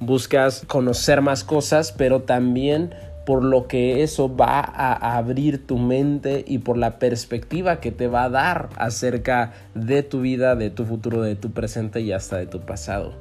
Buscas 0.00 0.64
conocer 0.66 1.20
más 1.20 1.44
cosas, 1.44 1.92
pero 1.92 2.22
también 2.22 2.92
por 3.24 3.44
lo 3.44 3.68
que 3.68 4.02
eso 4.02 4.34
va 4.34 4.58
a 4.58 5.16
abrir 5.16 5.64
tu 5.64 5.78
mente 5.78 6.44
y 6.48 6.58
por 6.58 6.76
la 6.76 6.98
perspectiva 6.98 7.78
que 7.78 7.92
te 7.92 8.08
va 8.08 8.24
a 8.24 8.30
dar 8.30 8.70
acerca 8.76 9.52
de 9.74 10.02
tu 10.02 10.22
vida, 10.22 10.56
de 10.56 10.70
tu 10.70 10.84
futuro, 10.84 11.22
de 11.22 11.36
tu 11.36 11.52
presente 11.52 12.00
y 12.00 12.10
hasta 12.10 12.38
de 12.38 12.46
tu 12.46 12.60
pasado. 12.60 13.12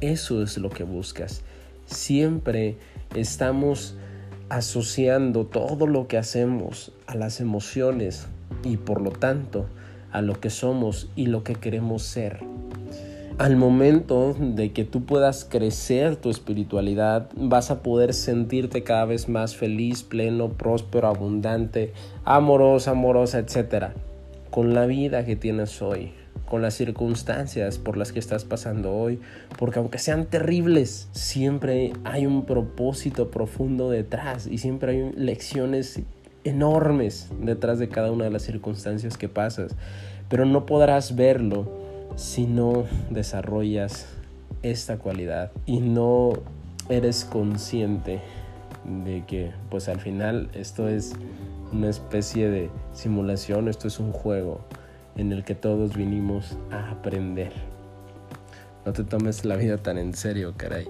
Eso 0.00 0.42
es 0.42 0.58
lo 0.58 0.70
que 0.70 0.82
buscas. 0.82 1.42
Siempre 1.86 2.78
estamos 3.14 3.94
asociando 4.50 5.46
todo 5.46 5.86
lo 5.86 6.08
que 6.08 6.18
hacemos 6.18 6.92
a 7.06 7.14
las 7.14 7.40
emociones 7.40 8.26
y 8.64 8.76
por 8.76 9.00
lo 9.00 9.10
tanto 9.10 9.66
a 10.12 10.22
lo 10.22 10.40
que 10.40 10.50
somos 10.50 11.08
y 11.16 11.26
lo 11.26 11.44
que 11.44 11.54
queremos 11.54 12.02
ser. 12.02 12.40
al 13.38 13.56
momento 13.56 14.36
de 14.38 14.72
que 14.72 14.84
tú 14.84 15.06
puedas 15.06 15.46
crecer 15.46 16.16
tu 16.16 16.28
espiritualidad, 16.28 17.30
vas 17.36 17.70
a 17.70 17.82
poder 17.82 18.12
sentirte 18.12 18.82
cada 18.82 19.06
vez 19.06 19.30
más 19.30 19.56
feliz, 19.56 20.02
pleno, 20.02 20.50
próspero, 20.50 21.08
abundante, 21.08 21.94
amorosa, 22.24 22.90
amorosa, 22.90 23.38
etc. 23.38 23.92
Con 24.50 24.74
la 24.74 24.84
vida 24.84 25.24
que 25.24 25.36
tienes 25.36 25.80
hoy, 25.80 26.12
con 26.50 26.62
las 26.62 26.74
circunstancias 26.74 27.78
por 27.78 27.96
las 27.96 28.10
que 28.10 28.18
estás 28.18 28.44
pasando 28.44 28.92
hoy, 28.92 29.20
porque 29.56 29.78
aunque 29.78 29.98
sean 29.98 30.26
terribles, 30.26 31.08
siempre 31.12 31.92
hay 32.02 32.26
un 32.26 32.44
propósito 32.44 33.30
profundo 33.30 33.88
detrás 33.88 34.48
y 34.48 34.58
siempre 34.58 34.90
hay 34.90 35.12
lecciones 35.12 36.00
enormes 36.42 37.28
detrás 37.40 37.78
de 37.78 37.88
cada 37.88 38.10
una 38.10 38.24
de 38.24 38.30
las 38.30 38.42
circunstancias 38.42 39.16
que 39.16 39.28
pasas, 39.28 39.76
pero 40.28 40.44
no 40.44 40.66
podrás 40.66 41.14
verlo 41.14 41.70
si 42.16 42.46
no 42.46 42.84
desarrollas 43.10 44.06
esta 44.64 44.98
cualidad 44.98 45.52
y 45.66 45.78
no 45.78 46.32
eres 46.88 47.24
consciente 47.24 48.20
de 49.04 49.24
que 49.24 49.52
pues 49.70 49.88
al 49.88 50.00
final 50.00 50.50
esto 50.52 50.88
es 50.88 51.12
una 51.72 51.88
especie 51.88 52.50
de 52.50 52.70
simulación, 52.92 53.68
esto 53.68 53.86
es 53.86 54.00
un 54.00 54.10
juego 54.10 54.64
en 55.16 55.32
el 55.32 55.44
que 55.44 55.54
todos 55.54 55.96
vinimos 55.96 56.56
a 56.70 56.90
aprender. 56.90 57.52
No 58.84 58.92
te 58.92 59.04
tomes 59.04 59.44
la 59.44 59.56
vida 59.56 59.76
tan 59.76 59.98
en 59.98 60.14
serio, 60.14 60.54
caray. 60.56 60.88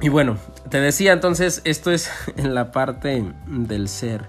Y 0.00 0.08
bueno, 0.08 0.38
te 0.70 0.80
decía 0.80 1.12
entonces, 1.12 1.60
esto 1.64 1.90
es 1.90 2.10
en 2.36 2.54
la 2.54 2.72
parte 2.72 3.22
del 3.46 3.88
ser. 3.88 4.22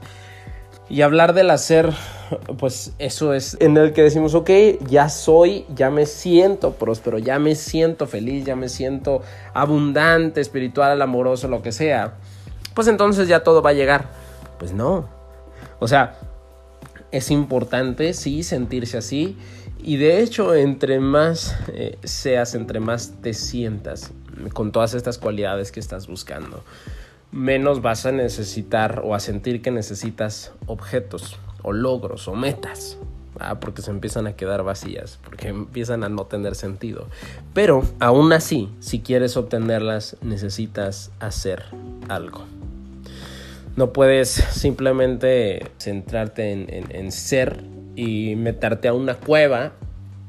Y 0.90 1.04
hablar 1.04 1.34
del 1.34 1.50
hacer, 1.52 1.94
pues 2.58 2.94
eso 3.00 3.34
es 3.34 3.56
en 3.62 3.78
el 3.78 3.94
que 3.94 4.04
decimos, 4.04 4.36
ok, 4.36 4.50
ya 4.90 5.08
soy, 5.08 5.66
ya 5.74 5.90
me 5.90 6.06
siento 6.06 6.74
próspero, 6.74 7.18
ya 7.18 7.40
me 7.40 7.56
siento 7.56 8.08
feliz, 8.08 8.44
ya 8.44 8.58
me 8.58 8.68
siento 8.68 9.22
abundante, 9.54 10.42
espiritual, 10.42 11.02
amoroso, 11.02 11.48
lo 11.48 11.62
que 11.62 11.72
sea. 11.72 12.16
Pues 12.74 12.90
entonces 12.90 13.30
ya 13.30 13.42
todo 13.42 13.62
va 13.62 13.70
a 13.70 13.74
llegar. 13.74 14.10
Pues 14.60 14.74
no. 14.74 15.08
O 15.80 15.88
sea, 15.88 16.18
es 17.12 17.32
importante, 17.32 18.14
sí, 18.14 18.44
sentirse 18.44 18.98
así. 18.98 19.36
Y 19.84 19.98
de 19.98 20.22
hecho, 20.22 20.54
entre 20.54 21.00
más 21.00 21.56
eh, 21.70 21.98
seas, 22.04 22.56
entre 22.56 22.80
más 22.80 23.16
te 23.22 23.34
sientas 23.34 24.12
con 24.54 24.72
todas 24.72 24.94
estas 24.94 25.18
cualidades 25.18 25.72
que 25.72 25.80
estás 25.80 26.08
buscando, 26.08 26.64
menos 27.32 27.82
vas 27.82 28.06
a 28.06 28.12
necesitar 28.12 29.02
o 29.04 29.16
a 29.16 29.20
sentir 29.20 29.62
que 29.62 29.72
necesitas 29.72 30.52
objetos 30.68 31.40
o 31.64 31.74
logros 31.74 32.28
o 32.28 32.36
metas. 32.36 32.98
porque 33.60 33.82
se 33.82 33.90
empiezan 33.90 34.28
a 34.28 34.34
quedar 34.34 34.62
vacías, 34.62 35.18
porque 35.24 35.48
empiezan 35.48 36.04
a 36.04 36.10
no 36.10 36.26
tener 36.26 36.54
sentido. 36.54 37.08
Pero 37.56 37.84
aún 38.00 38.34
así, 38.34 38.70
si 38.80 39.00
quieres 39.00 39.36
obtenerlas, 39.36 40.16
necesitas 40.22 41.12
hacer 41.20 41.64
algo. 42.08 42.46
No 43.76 43.94
puedes 43.94 44.30
simplemente 44.30 45.66
centrarte 45.78 46.52
en 46.52 47.12
ser 47.12 47.64
y 47.96 48.36
meterte 48.36 48.88
a 48.88 48.94
una 48.94 49.16
cueva 49.16 49.74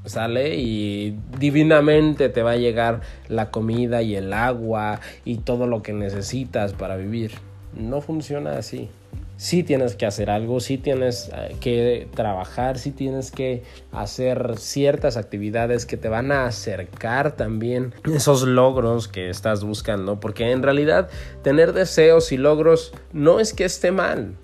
sale 0.04 0.56
y 0.56 1.16
divinamente 1.38 2.28
te 2.28 2.42
va 2.42 2.52
a 2.52 2.56
llegar 2.56 3.00
la 3.28 3.50
comida 3.50 4.02
y 4.02 4.16
el 4.16 4.32
agua 4.32 5.00
y 5.24 5.38
todo 5.38 5.66
lo 5.66 5.82
que 5.82 5.92
necesitas 5.92 6.72
para 6.72 6.96
vivir. 6.96 7.32
No 7.76 8.00
funciona 8.00 8.58
así. 8.58 8.88
Sí 9.36 9.62
tienes 9.62 9.96
que 9.96 10.06
hacer 10.06 10.30
algo, 10.30 10.60
sí 10.60 10.78
tienes 10.78 11.30
eh, 11.34 11.56
que 11.60 12.08
trabajar, 12.14 12.78
sí 12.78 12.92
tienes 12.92 13.30
que 13.30 13.62
hacer 13.90 14.54
ciertas 14.58 15.16
actividades 15.16 15.86
que 15.86 15.96
te 15.96 16.08
van 16.08 16.30
a 16.32 16.46
acercar 16.46 17.36
también 17.36 17.94
esos 18.14 18.42
logros 18.42 19.08
que 19.08 19.30
estás 19.30 19.64
buscando, 19.64 20.20
porque 20.20 20.50
en 20.50 20.62
realidad 20.62 21.08
tener 21.42 21.72
deseos 21.72 22.32
y 22.32 22.36
logros 22.36 22.92
no 23.12 23.40
es 23.40 23.52
que 23.52 23.64
esté 23.64 23.90
mal, 23.90 24.36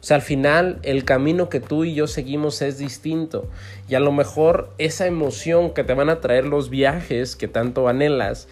o 0.00 0.04
sea, 0.04 0.16
al 0.16 0.22
final 0.22 0.78
el 0.82 1.04
camino 1.04 1.48
que 1.48 1.60
tú 1.60 1.84
y 1.84 1.94
yo 1.94 2.06
seguimos 2.06 2.62
es 2.62 2.78
distinto. 2.78 3.48
Y 3.88 3.94
a 3.94 4.00
lo 4.00 4.12
mejor 4.12 4.70
esa 4.78 5.06
emoción 5.06 5.72
que 5.72 5.84
te 5.84 5.94
van 5.94 6.10
a 6.10 6.20
traer 6.20 6.44
los 6.44 6.70
viajes 6.70 7.36
que 7.36 7.48
tanto 7.48 7.88
anhelas, 7.88 8.48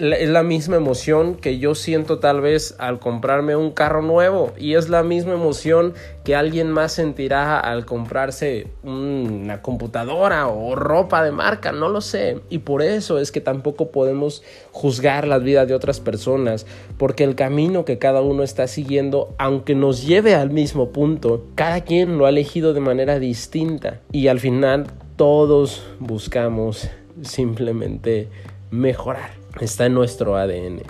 es 0.00 0.28
la 0.28 0.42
misma 0.42 0.76
emoción 0.76 1.36
que 1.36 1.58
yo 1.58 1.76
siento 1.76 2.18
tal 2.18 2.40
vez 2.40 2.74
al 2.78 2.98
comprarme 2.98 3.54
un 3.54 3.70
carro 3.70 4.02
nuevo. 4.02 4.52
Y 4.58 4.74
es 4.74 4.88
la 4.88 5.04
misma 5.04 5.34
emoción 5.34 5.94
que 6.24 6.34
alguien 6.34 6.70
más 6.70 6.92
sentirá 6.92 7.60
al 7.60 7.84
comprarse 7.84 8.66
una 8.82 9.62
computadora 9.62 10.48
o 10.48 10.74
ropa 10.74 11.22
de 11.22 11.30
marca, 11.30 11.70
no 11.70 11.88
lo 11.88 12.00
sé. 12.00 12.40
Y 12.50 12.58
por 12.58 12.82
eso 12.82 13.20
es 13.20 13.30
que 13.30 13.40
tampoco 13.40 13.92
podemos 13.92 14.42
juzgar 14.72 15.28
las 15.28 15.44
vidas 15.44 15.68
de 15.68 15.74
otras 15.74 16.00
personas, 16.00 16.66
porque 16.98 17.22
el 17.22 17.36
camino 17.36 17.84
que 17.84 17.98
cada 17.98 18.20
uno 18.20 18.42
está 18.42 18.66
siguiendo, 18.66 19.34
aunque 19.38 19.76
nos 19.76 20.04
lleve 20.04 20.34
al 20.34 20.50
mismo 20.50 20.90
punto, 20.90 21.46
cada 21.54 21.82
quien 21.82 22.18
lo 22.18 22.26
ha 22.26 22.30
elegido 22.30 22.72
de 22.72 22.80
manera 22.80 23.20
distinta. 23.20 24.00
Y 24.10 24.26
al 24.26 24.40
final 24.40 24.88
todos 25.16 25.86
buscamos 26.00 26.88
simplemente 27.22 28.28
mejorar 28.70 29.43
está 29.60 29.86
en 29.86 29.94
nuestro 29.94 30.36
ADN. 30.36 30.82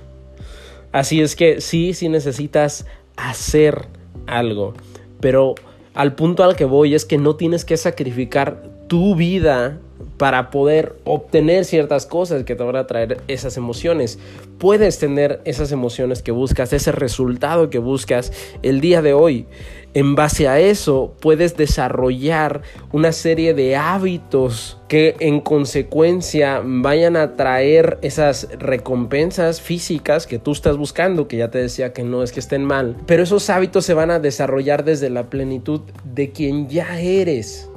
Así 0.92 1.20
es 1.20 1.37
que 1.37 1.61
sí, 1.61 1.92
sí 1.94 2.09
necesitas 2.09 2.87
hacer 3.16 3.88
algo, 4.27 4.74
pero 5.20 5.55
al 5.94 6.14
punto 6.14 6.44
al 6.44 6.57
que 6.57 6.64
voy 6.64 6.94
es 6.94 7.05
que 7.05 7.18
no 7.18 7.37
tienes 7.37 7.64
que 7.64 7.77
sacrificar 7.77 8.62
tu 8.88 9.14
vida 9.14 9.81
para 10.16 10.50
poder 10.50 10.96
obtener 11.04 11.64
ciertas 11.64 12.07
cosas 12.07 12.44
que 12.44 12.54
te 12.54 12.62
van 12.62 12.76
a 12.76 12.87
traer 12.87 13.20
esas 13.28 13.57
emociones. 13.57 14.18
Puedes 14.59 14.98
tener 14.98 15.40
esas 15.44 15.72
emociones 15.72 16.22
que 16.22 16.33
buscas, 16.33 16.72
ese 16.72 16.92
resultado 16.92 17.70
que 17.70 17.78
buscas 17.78 18.33
el 18.62 18.80
día 18.80 19.02
de 19.02 19.12
hoy. 19.12 19.46
En 19.94 20.16
base 20.16 20.48
a 20.48 20.59
eso 20.59 21.14
puedes 21.20 21.57
desarrollar 21.57 22.62
una 22.90 23.12
serie 23.12 23.54
de 23.54 23.76
hábitos 23.76 24.76
que 24.88 25.14
en 25.20 25.40
consecuencia 25.40 26.61
vayan 26.64 27.16
a 27.16 27.37
traer 27.37 27.98
esas 28.02 28.48
recompensas 28.59 29.61
físicas 29.61 30.26
que 30.26 30.40
tú 30.40 30.50
estás 30.50 30.76
buscando, 30.76 31.28
que 31.28 31.37
ya 31.37 31.50
te 31.52 31.59
decía 31.59 31.92
que 31.92 32.02
no 32.02 32.24
es 32.24 32.33
que 32.33 32.40
estén 32.40 32.64
mal, 32.64 32.96
pero 33.07 33.22
esos 33.22 33.48
hábitos 33.50 33.85
se 33.85 33.94
van 33.94 34.11
a 34.11 34.18
desarrollar 34.18 34.85
desde 34.85 35.11
la 35.11 35.30
plenitud 35.30 35.83
de 36.04 36.33
quien 36.33 36.68
ya 36.68 37.00
eres, 37.00 37.70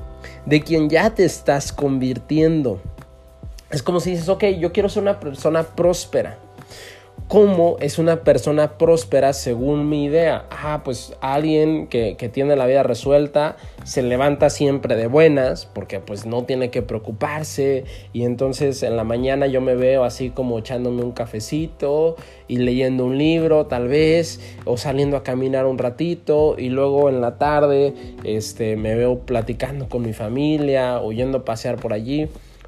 de 0.46 0.62
quien 0.62 0.90
ya 0.90 1.14
te 1.14 1.26
estás 1.26 1.72
convirtiendo. 1.72 2.82
Es 3.70 3.84
como 3.84 4.00
si 4.00 4.12
dices, 4.12 4.30
ok, 4.30 4.44
yo 4.60 4.72
quiero 4.72 4.90
ser 4.90 5.04
una 5.04 5.20
persona 5.20 5.64
próspera 5.64 6.38
cómo 7.28 7.76
es 7.82 7.98
una 8.00 8.22
persona 8.24 8.78
próspera 8.78 9.34
según 9.34 9.90
mi 9.90 10.06
idea. 10.06 10.46
Ah, 10.50 10.82
pues 10.84 11.14
alguien 11.20 11.88
que, 11.88 12.16
tiene 12.32 12.56
la 12.56 12.66
vida 12.66 12.84
resuelta 12.84 13.58
se 13.84 14.02
levanta 14.02 14.50
siempre 14.50 14.96
de 14.96 15.08
buenas 15.08 15.66
porque 15.66 16.00
pues 16.00 16.26
no 16.26 16.44
tiene 16.44 16.70
que 16.70 16.82
preocuparse 16.82 17.86
y 18.12 18.24
entonces 18.24 18.84
en 18.84 18.98
la 18.98 19.06
mañana 19.06 19.48
yo 19.48 19.62
me 19.62 19.76
veo 19.76 20.04
así 20.04 20.30
como 20.30 20.60
echándome 20.60 21.04
un 21.04 21.14
cafecito 21.14 22.18
y 22.50 22.58
leyendo 22.58 23.06
un 23.06 23.18
libro 23.18 23.66
tal 23.68 23.88
vez 23.88 24.42
o 24.66 24.76
saliendo 24.76 25.16
a 25.16 25.24
caminar 25.24 25.66
un 25.66 25.78
ratito 25.78 26.56
y 26.58 26.70
luego 26.70 27.08
en 27.10 27.22
la 27.22 27.38
tarde 27.38 27.94
este, 28.26 28.76
me 28.76 28.96
veo 28.96 29.20
platicando 29.20 29.88
con 29.88 30.02
mi 30.02 30.14
familia 30.14 31.00
o 31.00 31.14
yendo 31.14 31.40
a 31.40 31.46
pasear 31.46 31.78
por 31.78 31.94
allí. 31.94 32.28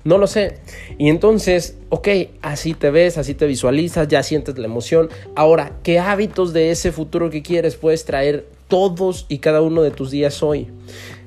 No 0.10 0.18
lo 0.18 0.26
sé. 0.26 0.56
Y 0.98 1.10
entonces, 1.10 1.78
ok, 1.90 2.08
así 2.42 2.74
te 2.74 2.90
ves, 2.90 3.20
así 3.20 3.36
te 3.36 3.46
visualizas, 3.46 4.08
ya 4.08 4.24
sientes 4.24 4.58
la 4.58 4.66
emoción. 4.66 5.08
Ahora, 5.36 5.74
¿qué 5.84 6.00
hábitos 6.00 6.52
de 6.52 6.72
ese 6.72 6.92
futuro 6.92 7.30
que 7.30 7.44
quieres 7.44 7.76
puedes 7.76 8.06
traer 8.06 8.48
todos 8.68 9.28
y 9.30 9.38
cada 9.38 9.62
uno 9.62 9.84
de 9.84 9.92
tus 9.92 10.10
días 10.10 10.42
hoy? 10.42 10.68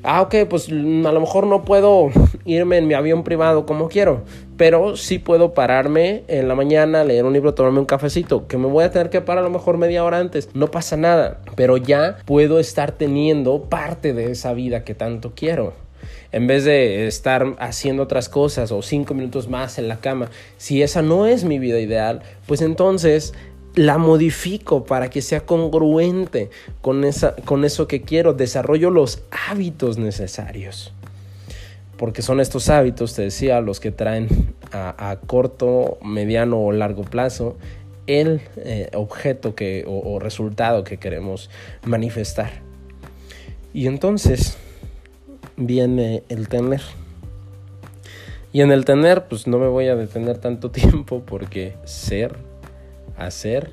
Ah, 0.03 0.21
ok, 0.23 0.35
pues 0.51 0.69
mm, 0.69 1.07
a 1.07 1.13
lo 1.13 1.21
mejor 1.21 1.47
no 1.47 1.65
puedo 1.65 2.11
irme 2.45 2.79
en 2.79 2.89
mi 2.89 2.95
avión 2.95 3.23
privado 3.23 3.67
como 3.67 3.89
quiero, 3.89 4.23
pero 4.57 4.97
sí 4.97 5.21
puedo 5.21 5.55
pararme 5.55 6.25
en 6.27 6.49
la 6.49 6.57
mañana, 6.57 7.05
leer 7.05 7.25
un 7.25 7.35
libro, 7.35 7.55
tomarme 7.55 7.79
un 7.79 7.87
cafecito, 7.87 8.49
que 8.49 8.59
me 8.59 8.67
voy 8.67 8.83
a 8.83 8.91
tener 8.91 9.11
que 9.11 9.21
parar 9.21 9.45
a 9.45 9.47
lo 9.47 9.53
mejor 9.53 9.79
media 9.79 10.03
hora 10.03 10.19
antes, 10.19 10.49
no 10.55 10.73
pasa 10.73 10.97
nada, 10.97 11.41
pero 11.55 11.77
ya 11.77 12.17
puedo 12.25 12.59
estar 12.59 12.91
teniendo 12.91 13.63
parte 13.63 14.13
de 14.13 14.33
esa 14.33 14.53
vida 14.55 14.83
que 14.83 14.97
tanto 14.97 15.35
quiero 15.37 15.73
en 16.33 16.47
vez 16.47 16.65
de 16.65 17.07
estar 17.07 17.55
haciendo 17.59 18.03
otras 18.03 18.29
cosas 18.29 18.73
o 18.73 18.81
cinco 18.83 19.15
minutos 19.15 19.49
más 19.49 19.79
en 19.79 19.87
la 19.87 20.01
cama, 20.01 20.31
si 20.57 20.83
esa 20.83 21.03
no 21.03 21.27
es 21.27 21.45
mi 21.45 21.59
vida 21.59 21.79
ideal, 21.79 22.23
pues 22.47 22.63
entonces 22.63 23.35
la 23.75 23.99
modifico 23.99 24.85
para 24.85 25.11
que 25.11 25.23
sea 25.23 25.43
congruente 25.43 26.51
con, 26.81 27.05
esa, 27.05 27.37
con 27.37 27.65
eso 27.65 27.87
que 27.87 28.03
quiero, 28.03 28.33
desarrollo 28.33 28.91
los 28.91 29.23
hábitos 29.49 29.99
necesarios. 29.99 30.93
Porque 31.99 32.23
son 32.23 32.41
estos 32.41 32.69
hábitos, 32.69 33.15
te 33.15 33.23
decía, 33.23 33.61
los 33.61 33.79
que 33.79 33.93
traen 33.93 34.55
a, 34.73 35.19
corto, 35.27 35.99
mediano 36.03 36.59
o 36.59 36.73
largo 36.73 37.03
plazo 37.03 37.57
el 38.09 38.41
eh, 38.57 38.91
objeto 38.95 39.55
que, 39.55 39.85
o 39.87 40.19
resultado 40.19 40.83
que 40.83 40.97
queremos 40.97 41.51
manifestar. 41.85 42.51
Y 43.73 43.87
entonces, 43.87 44.59
viene 45.67 46.23
el 46.29 46.49
tener. 46.49 46.83
Y 48.53 48.61
en 48.61 48.71
el 48.71 48.85
tener, 48.85 49.29
pues 49.29 49.47
no 49.47 49.59
me 49.59 49.69
voy 49.69 49.89
a 49.89 49.97
detener 49.97 50.39
tanto 50.39 50.71
tiempo 50.73 51.23
porque 51.25 51.75
ser, 51.85 52.37
hacer, 53.17 53.71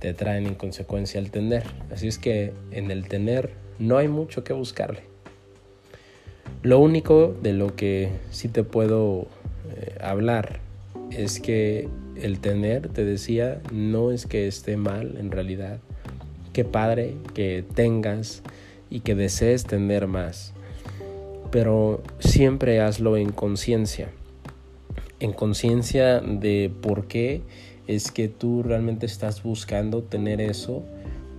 te 0.00 0.14
traen 0.14 0.46
en 0.46 0.54
consecuencia 0.54 1.20
el 1.20 1.30
tener. 1.30 1.64
Así 1.92 2.08
es 2.08 2.18
que 2.18 2.52
en 2.70 2.90
el 2.90 3.08
tener 3.08 3.50
no 3.78 3.98
hay 3.98 4.08
mucho 4.08 4.44
que 4.44 4.52
buscarle. 4.52 5.02
Lo 6.62 6.78
único 6.78 7.34
de 7.42 7.52
lo 7.52 7.76
que 7.76 8.10
sí 8.30 8.48
te 8.48 8.64
puedo 8.64 9.28
eh, 9.76 9.96
hablar 10.00 10.60
es 11.10 11.38
que 11.40 11.88
el 12.16 12.40
tener, 12.40 12.88
te 12.88 13.04
decía, 13.04 13.60
no 13.70 14.10
es 14.10 14.26
que 14.26 14.46
esté 14.46 14.76
mal 14.76 15.16
en 15.18 15.30
realidad. 15.30 15.78
Qué 16.52 16.64
padre 16.64 17.14
que 17.34 17.64
tengas 17.74 18.42
y 18.88 19.00
que 19.00 19.14
desees 19.14 19.64
tener 19.64 20.06
más. 20.06 20.53
Pero 21.54 22.02
siempre 22.18 22.80
hazlo 22.80 23.16
en 23.16 23.30
conciencia. 23.30 24.08
En 25.20 25.32
conciencia 25.32 26.18
de 26.18 26.68
por 26.82 27.06
qué 27.06 27.42
es 27.86 28.10
que 28.10 28.26
tú 28.26 28.64
realmente 28.64 29.06
estás 29.06 29.44
buscando 29.44 30.02
tener 30.02 30.40
eso, 30.40 30.82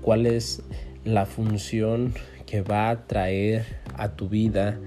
cuál 0.01 0.25
es 0.25 0.61
la 1.03 1.25
función 1.25 2.13
que 2.45 2.61
va 2.61 2.91
a 2.91 3.07
traer 3.07 3.65
a 3.97 4.15
tu 4.15 4.29
vida, 4.29 4.79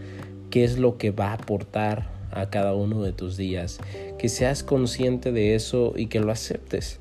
qué 0.49 0.65
es 0.65 0.79
lo 0.79 0.97
que 0.97 1.11
va 1.11 1.33
a 1.33 1.35
aportar 1.35 2.11
a 2.31 2.49
cada 2.49 2.73
uno 2.73 3.03
de 3.03 3.13
tus 3.13 3.37
días, 3.37 3.81
que 4.17 4.31
seas 4.31 4.63
consciente 4.63 5.31
de 5.31 5.55
eso 5.55 5.93
y 5.95 6.07
que 6.07 6.21
lo 6.21 6.33
aceptes. 6.33 7.01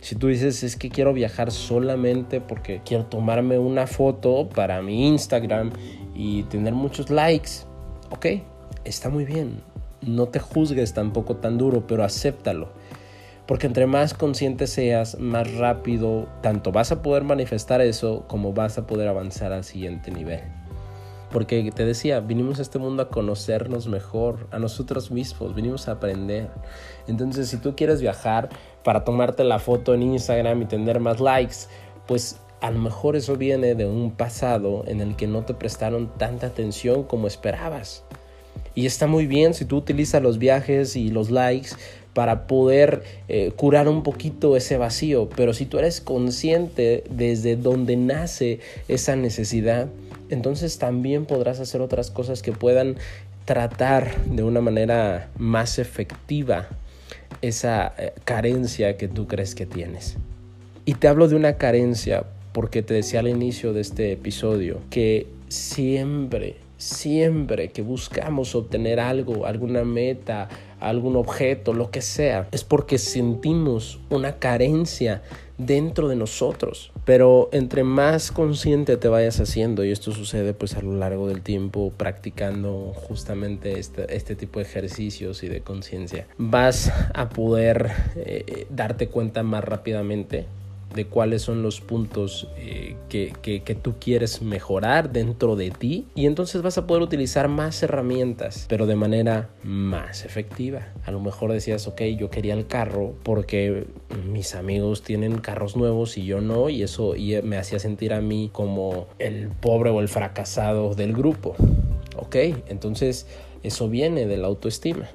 Si 0.00 0.14
tú 0.14 0.28
dices 0.28 0.62
es 0.62 0.76
que 0.76 0.88
quiero 0.88 1.12
viajar 1.12 1.50
solamente 1.50 2.40
porque 2.40 2.80
quiero 2.86 3.04
tomarme 3.04 3.58
una 3.58 3.86
foto 3.86 4.48
para 4.48 4.80
mi 4.80 5.06
Instagram 5.08 5.72
y 6.20 6.42
tener 6.42 6.74
muchos 6.74 7.08
likes, 7.08 7.64
ok, 8.10 8.26
está 8.84 9.08
muy 9.08 9.24
bien. 9.24 9.62
No 10.02 10.26
te 10.26 10.38
juzgues 10.38 10.92
tampoco 10.92 11.36
tan 11.36 11.56
duro, 11.56 11.86
pero 11.86 12.04
acéptalo. 12.04 12.68
Porque 13.46 13.66
entre 13.66 13.86
más 13.86 14.12
consciente 14.12 14.66
seas, 14.66 15.18
más 15.18 15.50
rápido 15.54 16.28
tanto 16.42 16.72
vas 16.72 16.92
a 16.92 17.00
poder 17.00 17.24
manifestar 17.24 17.80
eso 17.80 18.24
como 18.28 18.52
vas 18.52 18.76
a 18.76 18.86
poder 18.86 19.08
avanzar 19.08 19.54
al 19.54 19.64
siguiente 19.64 20.10
nivel. 20.10 20.40
Porque 21.30 21.72
te 21.74 21.86
decía, 21.86 22.20
vinimos 22.20 22.58
a 22.58 22.62
este 22.62 22.78
mundo 22.78 23.02
a 23.02 23.08
conocernos 23.08 23.88
mejor, 23.88 24.46
a 24.50 24.58
nosotros 24.58 25.10
mismos, 25.10 25.54
vinimos 25.54 25.88
a 25.88 25.92
aprender. 25.92 26.50
Entonces, 27.08 27.48
si 27.48 27.56
tú 27.56 27.74
quieres 27.74 28.02
viajar 28.02 28.50
para 28.84 29.04
tomarte 29.04 29.42
la 29.44 29.58
foto 29.58 29.94
en 29.94 30.02
Instagram 30.02 30.60
y 30.60 30.66
tener 30.66 31.00
más 31.00 31.18
likes, 31.18 31.56
pues 32.06 32.40
a 32.60 32.70
lo 32.70 32.78
mejor 32.78 33.16
eso 33.16 33.36
viene 33.36 33.74
de 33.74 33.86
un 33.86 34.10
pasado 34.10 34.84
en 34.86 35.00
el 35.00 35.16
que 35.16 35.26
no 35.26 35.44
te 35.44 35.54
prestaron 35.54 36.10
tanta 36.18 36.48
atención 36.48 37.04
como 37.04 37.26
esperabas. 37.26 38.04
Y 38.74 38.86
está 38.86 39.06
muy 39.06 39.26
bien 39.26 39.54
si 39.54 39.64
tú 39.64 39.78
utilizas 39.78 40.22
los 40.22 40.38
viajes 40.38 40.94
y 40.96 41.10
los 41.10 41.30
likes 41.30 41.70
para 42.14 42.46
poder 42.46 43.02
eh, 43.28 43.52
curar 43.56 43.88
un 43.88 44.02
poquito 44.02 44.56
ese 44.56 44.76
vacío, 44.76 45.28
pero 45.36 45.54
si 45.54 45.64
tú 45.64 45.78
eres 45.78 46.00
consciente 46.00 47.04
desde 47.08 47.56
donde 47.56 47.96
nace 47.96 48.60
esa 48.88 49.16
necesidad, 49.16 49.88
entonces 50.28 50.78
también 50.78 51.26
podrás 51.26 51.60
hacer 51.60 51.80
otras 51.80 52.10
cosas 52.10 52.42
que 52.42 52.52
puedan 52.52 52.96
tratar 53.44 54.24
de 54.26 54.42
una 54.42 54.60
manera 54.60 55.30
más 55.38 55.78
efectiva 55.78 56.68
esa 57.42 57.94
eh, 57.96 58.12
carencia 58.24 58.96
que 58.96 59.08
tú 59.08 59.26
crees 59.26 59.54
que 59.54 59.66
tienes. 59.66 60.16
Y 60.84 60.94
te 60.94 61.08
hablo 61.08 61.28
de 61.28 61.36
una 61.36 61.56
carencia 61.56 62.24
porque 62.52 62.82
te 62.82 62.94
decía 62.94 63.20
al 63.20 63.28
inicio 63.28 63.72
de 63.72 63.80
este 63.80 64.12
episodio 64.12 64.80
que 64.90 65.26
siempre, 65.48 66.56
siempre 66.78 67.68
que 67.68 67.82
buscamos 67.82 68.54
obtener 68.54 69.00
algo, 69.00 69.46
alguna 69.46 69.84
meta, 69.84 70.48
algún 70.80 71.16
objeto, 71.16 71.72
lo 71.72 71.90
que 71.90 72.02
sea, 72.02 72.48
es 72.52 72.64
porque 72.64 72.98
sentimos 72.98 74.00
una 74.08 74.38
carencia 74.38 75.22
dentro 75.58 76.08
de 76.08 76.16
nosotros. 76.16 76.90
Pero 77.04 77.50
entre 77.52 77.84
más 77.84 78.32
consciente 78.32 78.96
te 78.96 79.08
vayas 79.08 79.40
haciendo, 79.40 79.84
y 79.84 79.90
esto 79.90 80.12
sucede 80.12 80.54
pues 80.54 80.74
a 80.76 80.82
lo 80.82 80.94
largo 80.94 81.28
del 81.28 81.42
tiempo 81.42 81.92
practicando 81.96 82.92
justamente 82.94 83.78
este, 83.78 84.14
este 84.14 84.34
tipo 84.36 84.58
de 84.58 84.64
ejercicios 84.64 85.42
y 85.42 85.48
de 85.48 85.60
conciencia, 85.60 86.26
vas 86.38 86.92
a 87.14 87.28
poder 87.28 87.90
eh, 88.16 88.66
darte 88.70 89.08
cuenta 89.08 89.42
más 89.42 89.64
rápidamente 89.64 90.46
de 90.94 91.06
cuáles 91.06 91.42
son 91.42 91.62
los 91.62 91.80
puntos 91.80 92.48
eh, 92.56 92.96
que, 93.08 93.32
que, 93.42 93.74
tú 93.74 93.94
quieres 94.00 94.42
mejorar 94.42 95.12
dentro 95.12 95.56
de 95.56 95.70
ti 95.70 96.06
y 96.14 96.26
entonces 96.26 96.62
vas 96.62 96.78
a 96.78 96.86
poder 96.86 97.02
utilizar 97.02 97.48
más 97.48 97.82
herramientas 97.82 98.66
pero 98.68 98.86
de 98.86 98.96
manera 98.96 99.50
más 99.62 100.24
efectiva. 100.24 100.88
A 101.04 101.10
lo 101.12 101.20
mejor 101.20 101.52
decías 101.52 101.86
ok 101.86 102.02
yo 102.18 102.30
quería 102.30 102.54
el 102.54 102.66
carro 102.66 103.14
porque 103.22 103.86
mis 104.30 104.54
amigos 104.54 105.02
tienen 105.02 105.38
carros 105.38 105.76
nuevos 105.76 106.18
y 106.18 106.24
yo 106.24 106.40
no 106.40 106.68
y 106.68 106.82
eso 106.82 107.14
y 107.16 107.40
me 107.42 107.56
hacía 107.56 107.78
sentir 107.78 108.12
a 108.12 108.20
mí 108.20 108.50
como 108.52 109.06
el 109.18 109.48
pobre 109.48 109.90
o 109.90 110.00
el 110.00 110.08
fracasado 110.08 110.94
del 110.94 111.12
grupo. 111.12 111.54
Ok 112.16 112.36
entonces 112.68 113.26
eso 113.62 113.88
viene 113.88 114.26
de 114.26 114.36
la 114.36 114.48
autoestima. 114.48 115.08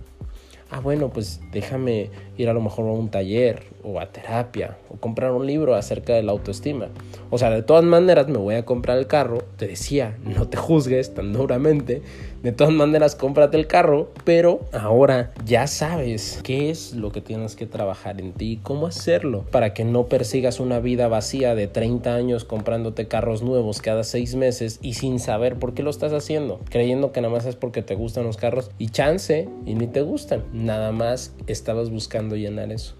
Ah, 0.71 0.79
bueno, 0.79 1.09
pues 1.09 1.39
déjame 1.51 2.09
ir 2.37 2.49
a 2.49 2.53
lo 2.53 2.61
mejor 2.61 2.87
a 2.87 2.91
un 2.91 3.09
taller 3.09 3.63
o 3.83 3.99
a 3.99 4.07
terapia 4.07 4.77
o 4.89 4.97
comprar 4.97 5.31
un 5.31 5.45
libro 5.45 5.75
acerca 5.75 6.13
de 6.13 6.23
la 6.23 6.31
autoestima. 6.31 6.87
O 7.29 7.37
sea, 7.37 7.49
de 7.49 7.63
todas 7.63 7.83
maneras 7.83 8.27
me 8.27 8.37
voy 8.37 8.55
a 8.55 8.65
comprar 8.65 8.97
el 8.97 9.07
carro, 9.07 9.43
te 9.57 9.67
decía, 9.67 10.17
no 10.23 10.47
te 10.47 10.57
juzgues 10.57 11.13
tan 11.13 11.33
duramente, 11.33 12.01
de 12.41 12.51
todas 12.51 12.73
maneras 12.73 13.15
cómprate 13.15 13.57
el 13.57 13.67
carro, 13.67 14.09
pero 14.23 14.61
ahora 14.71 15.33
ya 15.45 15.67
sabes 15.67 16.41
qué 16.43 16.69
es 16.69 16.93
lo 16.93 17.11
que 17.11 17.21
tienes 17.21 17.55
que 17.55 17.65
trabajar 17.65 18.19
en 18.21 18.33
ti 18.33 18.51
y 18.53 18.57
cómo 18.57 18.87
hacerlo 18.87 19.45
para 19.51 19.73
que 19.73 19.83
no 19.83 20.05
persigas 20.05 20.59
una 20.59 20.79
vida 20.79 21.07
vacía 21.07 21.55
de 21.55 21.67
30 21.67 22.13
años 22.13 22.45
comprándote 22.45 23.07
carros 23.07 23.41
nuevos 23.41 23.81
cada 23.81 24.03
6 24.03 24.35
meses 24.35 24.79
y 24.81 24.93
sin 24.93 25.19
saber 25.19 25.55
por 25.57 25.73
qué 25.73 25.83
lo 25.83 25.89
estás 25.89 26.13
haciendo, 26.13 26.59
creyendo 26.69 27.11
que 27.11 27.21
nada 27.21 27.33
más 27.33 27.45
es 27.45 27.55
porque 27.55 27.81
te 27.81 27.95
gustan 27.95 28.25
los 28.25 28.37
carros 28.37 28.71
y 28.77 28.89
chance 28.89 29.49
y 29.65 29.75
ni 29.75 29.87
te 29.87 30.01
gustan, 30.01 30.43
nada 30.53 30.91
más 30.91 31.33
estabas 31.47 31.89
buscando 31.89 32.24
llenar 32.33 32.71
eso. 32.71 32.95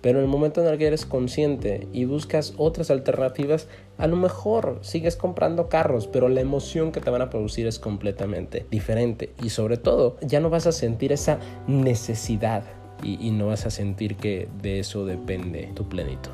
Pero 0.00 0.18
en 0.18 0.24
el 0.26 0.30
momento 0.30 0.60
en 0.60 0.68
el 0.68 0.78
que 0.78 0.86
eres 0.86 1.06
consciente 1.06 1.88
y 1.92 2.04
buscas 2.04 2.54
otras 2.56 2.90
alternativas, 2.90 3.66
a 3.96 4.06
lo 4.06 4.16
mejor 4.16 4.78
sigues 4.82 5.16
comprando 5.16 5.68
carros, 5.68 6.06
pero 6.06 6.28
la 6.28 6.40
emoción 6.40 6.92
que 6.92 7.00
te 7.00 7.10
van 7.10 7.22
a 7.22 7.30
producir 7.30 7.66
es 7.66 7.80
completamente 7.80 8.64
diferente. 8.70 9.34
Y 9.42 9.50
sobre 9.50 9.76
todo, 9.76 10.16
ya 10.20 10.38
no 10.38 10.50
vas 10.50 10.66
a 10.68 10.72
sentir 10.72 11.12
esa 11.12 11.40
necesidad 11.66 12.62
y, 13.02 13.30
no 13.30 13.48
vas 13.48 13.66
a 13.66 13.70
sentir 13.70 14.16
que 14.16 14.48
de 14.62 14.80
eso 14.80 15.04
depende 15.04 15.72
tu 15.74 15.88
plenitud. 15.88 16.32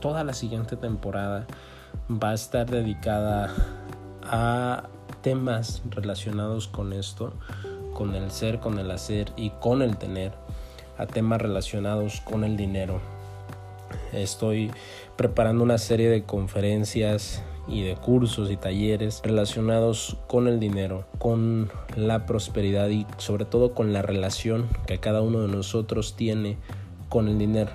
Toda 0.00 0.24
la 0.24 0.32
siguiente 0.32 0.76
temporada 0.76 1.46
va 2.10 2.30
a 2.30 2.34
estar 2.34 2.70
dedicada 2.70 3.54
a 4.22 4.88
temas 5.22 5.82
relacionados 5.90 6.68
con 6.68 6.92
esto, 6.92 7.32
con 7.94 8.14
el 8.14 8.30
ser, 8.30 8.60
con 8.60 8.78
el 8.78 8.90
hacer 8.90 9.32
y 9.36 9.50
con 9.50 9.82
el 9.82 9.96
tener 9.96 10.32
a 10.98 11.06
temas 11.06 11.40
relacionados 11.40 12.20
con 12.20 12.44
el 12.44 12.56
dinero. 12.56 13.00
Estoy 14.12 14.70
preparando 15.16 15.64
una 15.64 15.78
serie 15.78 16.10
de 16.10 16.24
conferencias 16.24 17.42
y 17.68 17.82
de 17.82 17.94
cursos 17.96 18.50
y 18.50 18.56
talleres 18.56 19.20
relacionados 19.22 20.16
con 20.26 20.48
el 20.48 20.58
dinero, 20.58 21.04
con 21.18 21.70
la 21.96 22.26
prosperidad 22.26 22.88
y 22.88 23.06
sobre 23.18 23.44
todo 23.44 23.74
con 23.74 23.92
la 23.92 24.02
relación 24.02 24.66
que 24.86 24.98
cada 24.98 25.20
uno 25.20 25.40
de 25.40 25.48
nosotros 25.48 26.16
tiene 26.16 26.56
con 27.08 27.28
el 27.28 27.38
dinero. 27.38 27.70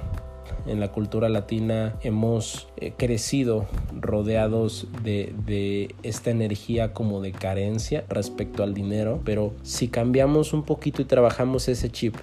En 0.65 0.79
la 0.79 0.91
cultura 0.91 1.29
latina 1.29 1.95
hemos 2.01 2.69
eh, 2.77 2.93
crecido 2.95 3.65
rodeados 3.99 4.87
de, 5.03 5.35
de, 5.45 5.93
esta 6.03 6.31
energía 6.31 6.93
como 6.93 7.21
de 7.21 7.33
carencia 7.33 8.05
respecto 8.07 8.63
al 8.63 8.73
dinero, 8.73 9.19
pero 9.25 9.53
si 9.61 9.89
cambiamos 9.89 10.53
un 10.53 10.63
poquito 10.63 11.01
y 11.01 11.05
trabajamos 11.05 11.67
ese 11.67 11.89
chip 11.91 12.15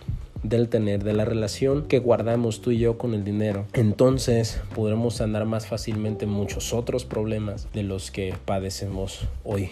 del 0.43 0.69
tener, 0.69 1.05
de 1.05 1.13
la 1.13 1.25
relación 1.25 1.87
que 1.87 1.99
guardamos 1.99 2.61
tú 2.61 2.71
y 2.71 2.79
yo 2.79 2.99
con 2.99 3.15
el 3.15 3.25
dinero. 3.25 3.67
Entonces 3.73 4.61
podremos 4.75 5.21
andar 5.21 5.45
más 5.45 5.67
fácilmente 5.67 6.27
muchos 6.27 6.73
otros 6.73 7.05
problemas 7.05 7.69
de 7.73 7.83
los 7.83 8.11
que 8.11 8.35
padecemos 8.45 9.27
hoy. 9.45 9.71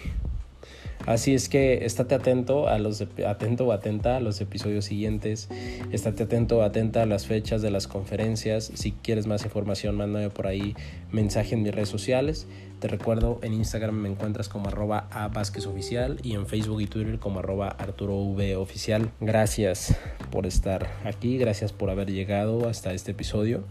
Así 1.05 1.33
es 1.33 1.49
que 1.49 1.85
estate 1.85 2.15
atento 2.15 2.67
a 2.67 2.77
los 2.77 3.01
atento 3.01 3.67
o 3.67 3.71
atenta 3.71 4.17
a 4.17 4.19
los 4.19 4.41
episodios 4.41 4.85
siguientes. 4.85 5.49
Estate 5.91 6.23
atento 6.23 6.57
o 6.57 6.61
atenta 6.61 7.03
a 7.03 7.05
las 7.05 7.25
fechas 7.25 7.61
de 7.61 7.71
las 7.71 7.87
conferencias. 7.87 8.71
Si 8.75 8.91
quieres 8.91 9.25
más 9.25 9.43
información, 9.43 9.95
mándame 9.95 10.29
por 10.29 10.45
ahí 10.45 10.75
mensaje 11.11 11.55
en 11.55 11.63
mis 11.63 11.73
redes 11.73 11.89
sociales. 11.89 12.47
Te 12.79 12.87
recuerdo, 12.87 13.39
en 13.43 13.53
Instagram 13.53 13.95
me 13.95 14.07
encuentras 14.07 14.47
como 14.47 14.69
arroba 14.69 15.07
a 15.11 15.29
Oficial 15.67 16.17
y 16.23 16.35
en 16.35 16.47
Facebook 16.47 16.81
y 16.81 16.87
Twitter 16.87 17.19
como 17.19 17.39
arroba 17.39 17.67
Arturo 17.67 18.17
v 18.17 18.55
Oficial. 18.55 19.11
Gracias 19.19 19.97
por 20.31 20.45
estar 20.45 20.87
aquí, 21.03 21.37
gracias 21.37 21.73
por 21.73 21.89
haber 21.89 22.11
llegado 22.11 22.69
hasta 22.69 22.93
este 22.93 23.11
episodio. 23.11 23.63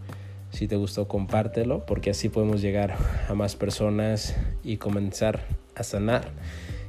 Si 0.51 0.67
te 0.67 0.77
gustó, 0.77 1.09
compártelo 1.09 1.87
porque 1.87 2.11
así 2.11 2.29
podemos 2.29 2.61
llegar 2.61 2.97
a 3.29 3.35
más 3.35 3.57
personas 3.57 4.35
y 4.63 4.77
comenzar 4.79 5.45
a 5.75 5.85
sanar 5.85 6.29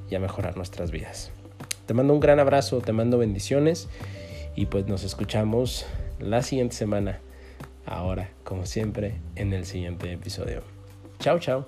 y 0.09 0.15
a 0.15 0.19
mejorar 0.19 0.57
nuestras 0.57 0.91
vidas. 0.91 1.31
Te 1.85 1.93
mando 1.93 2.13
un 2.13 2.19
gran 2.19 2.39
abrazo, 2.39 2.79
te 2.79 2.93
mando 2.93 3.17
bendiciones 3.17 3.87
y 4.55 4.67
pues 4.67 4.87
nos 4.87 5.03
escuchamos 5.03 5.85
la 6.19 6.43
siguiente 6.43 6.75
semana. 6.75 7.19
Ahora, 7.85 8.29
como 8.43 8.65
siempre, 8.65 9.15
en 9.35 9.53
el 9.53 9.65
siguiente 9.65 10.11
episodio. 10.13 10.61
Chao, 11.19 11.39
chao. 11.39 11.65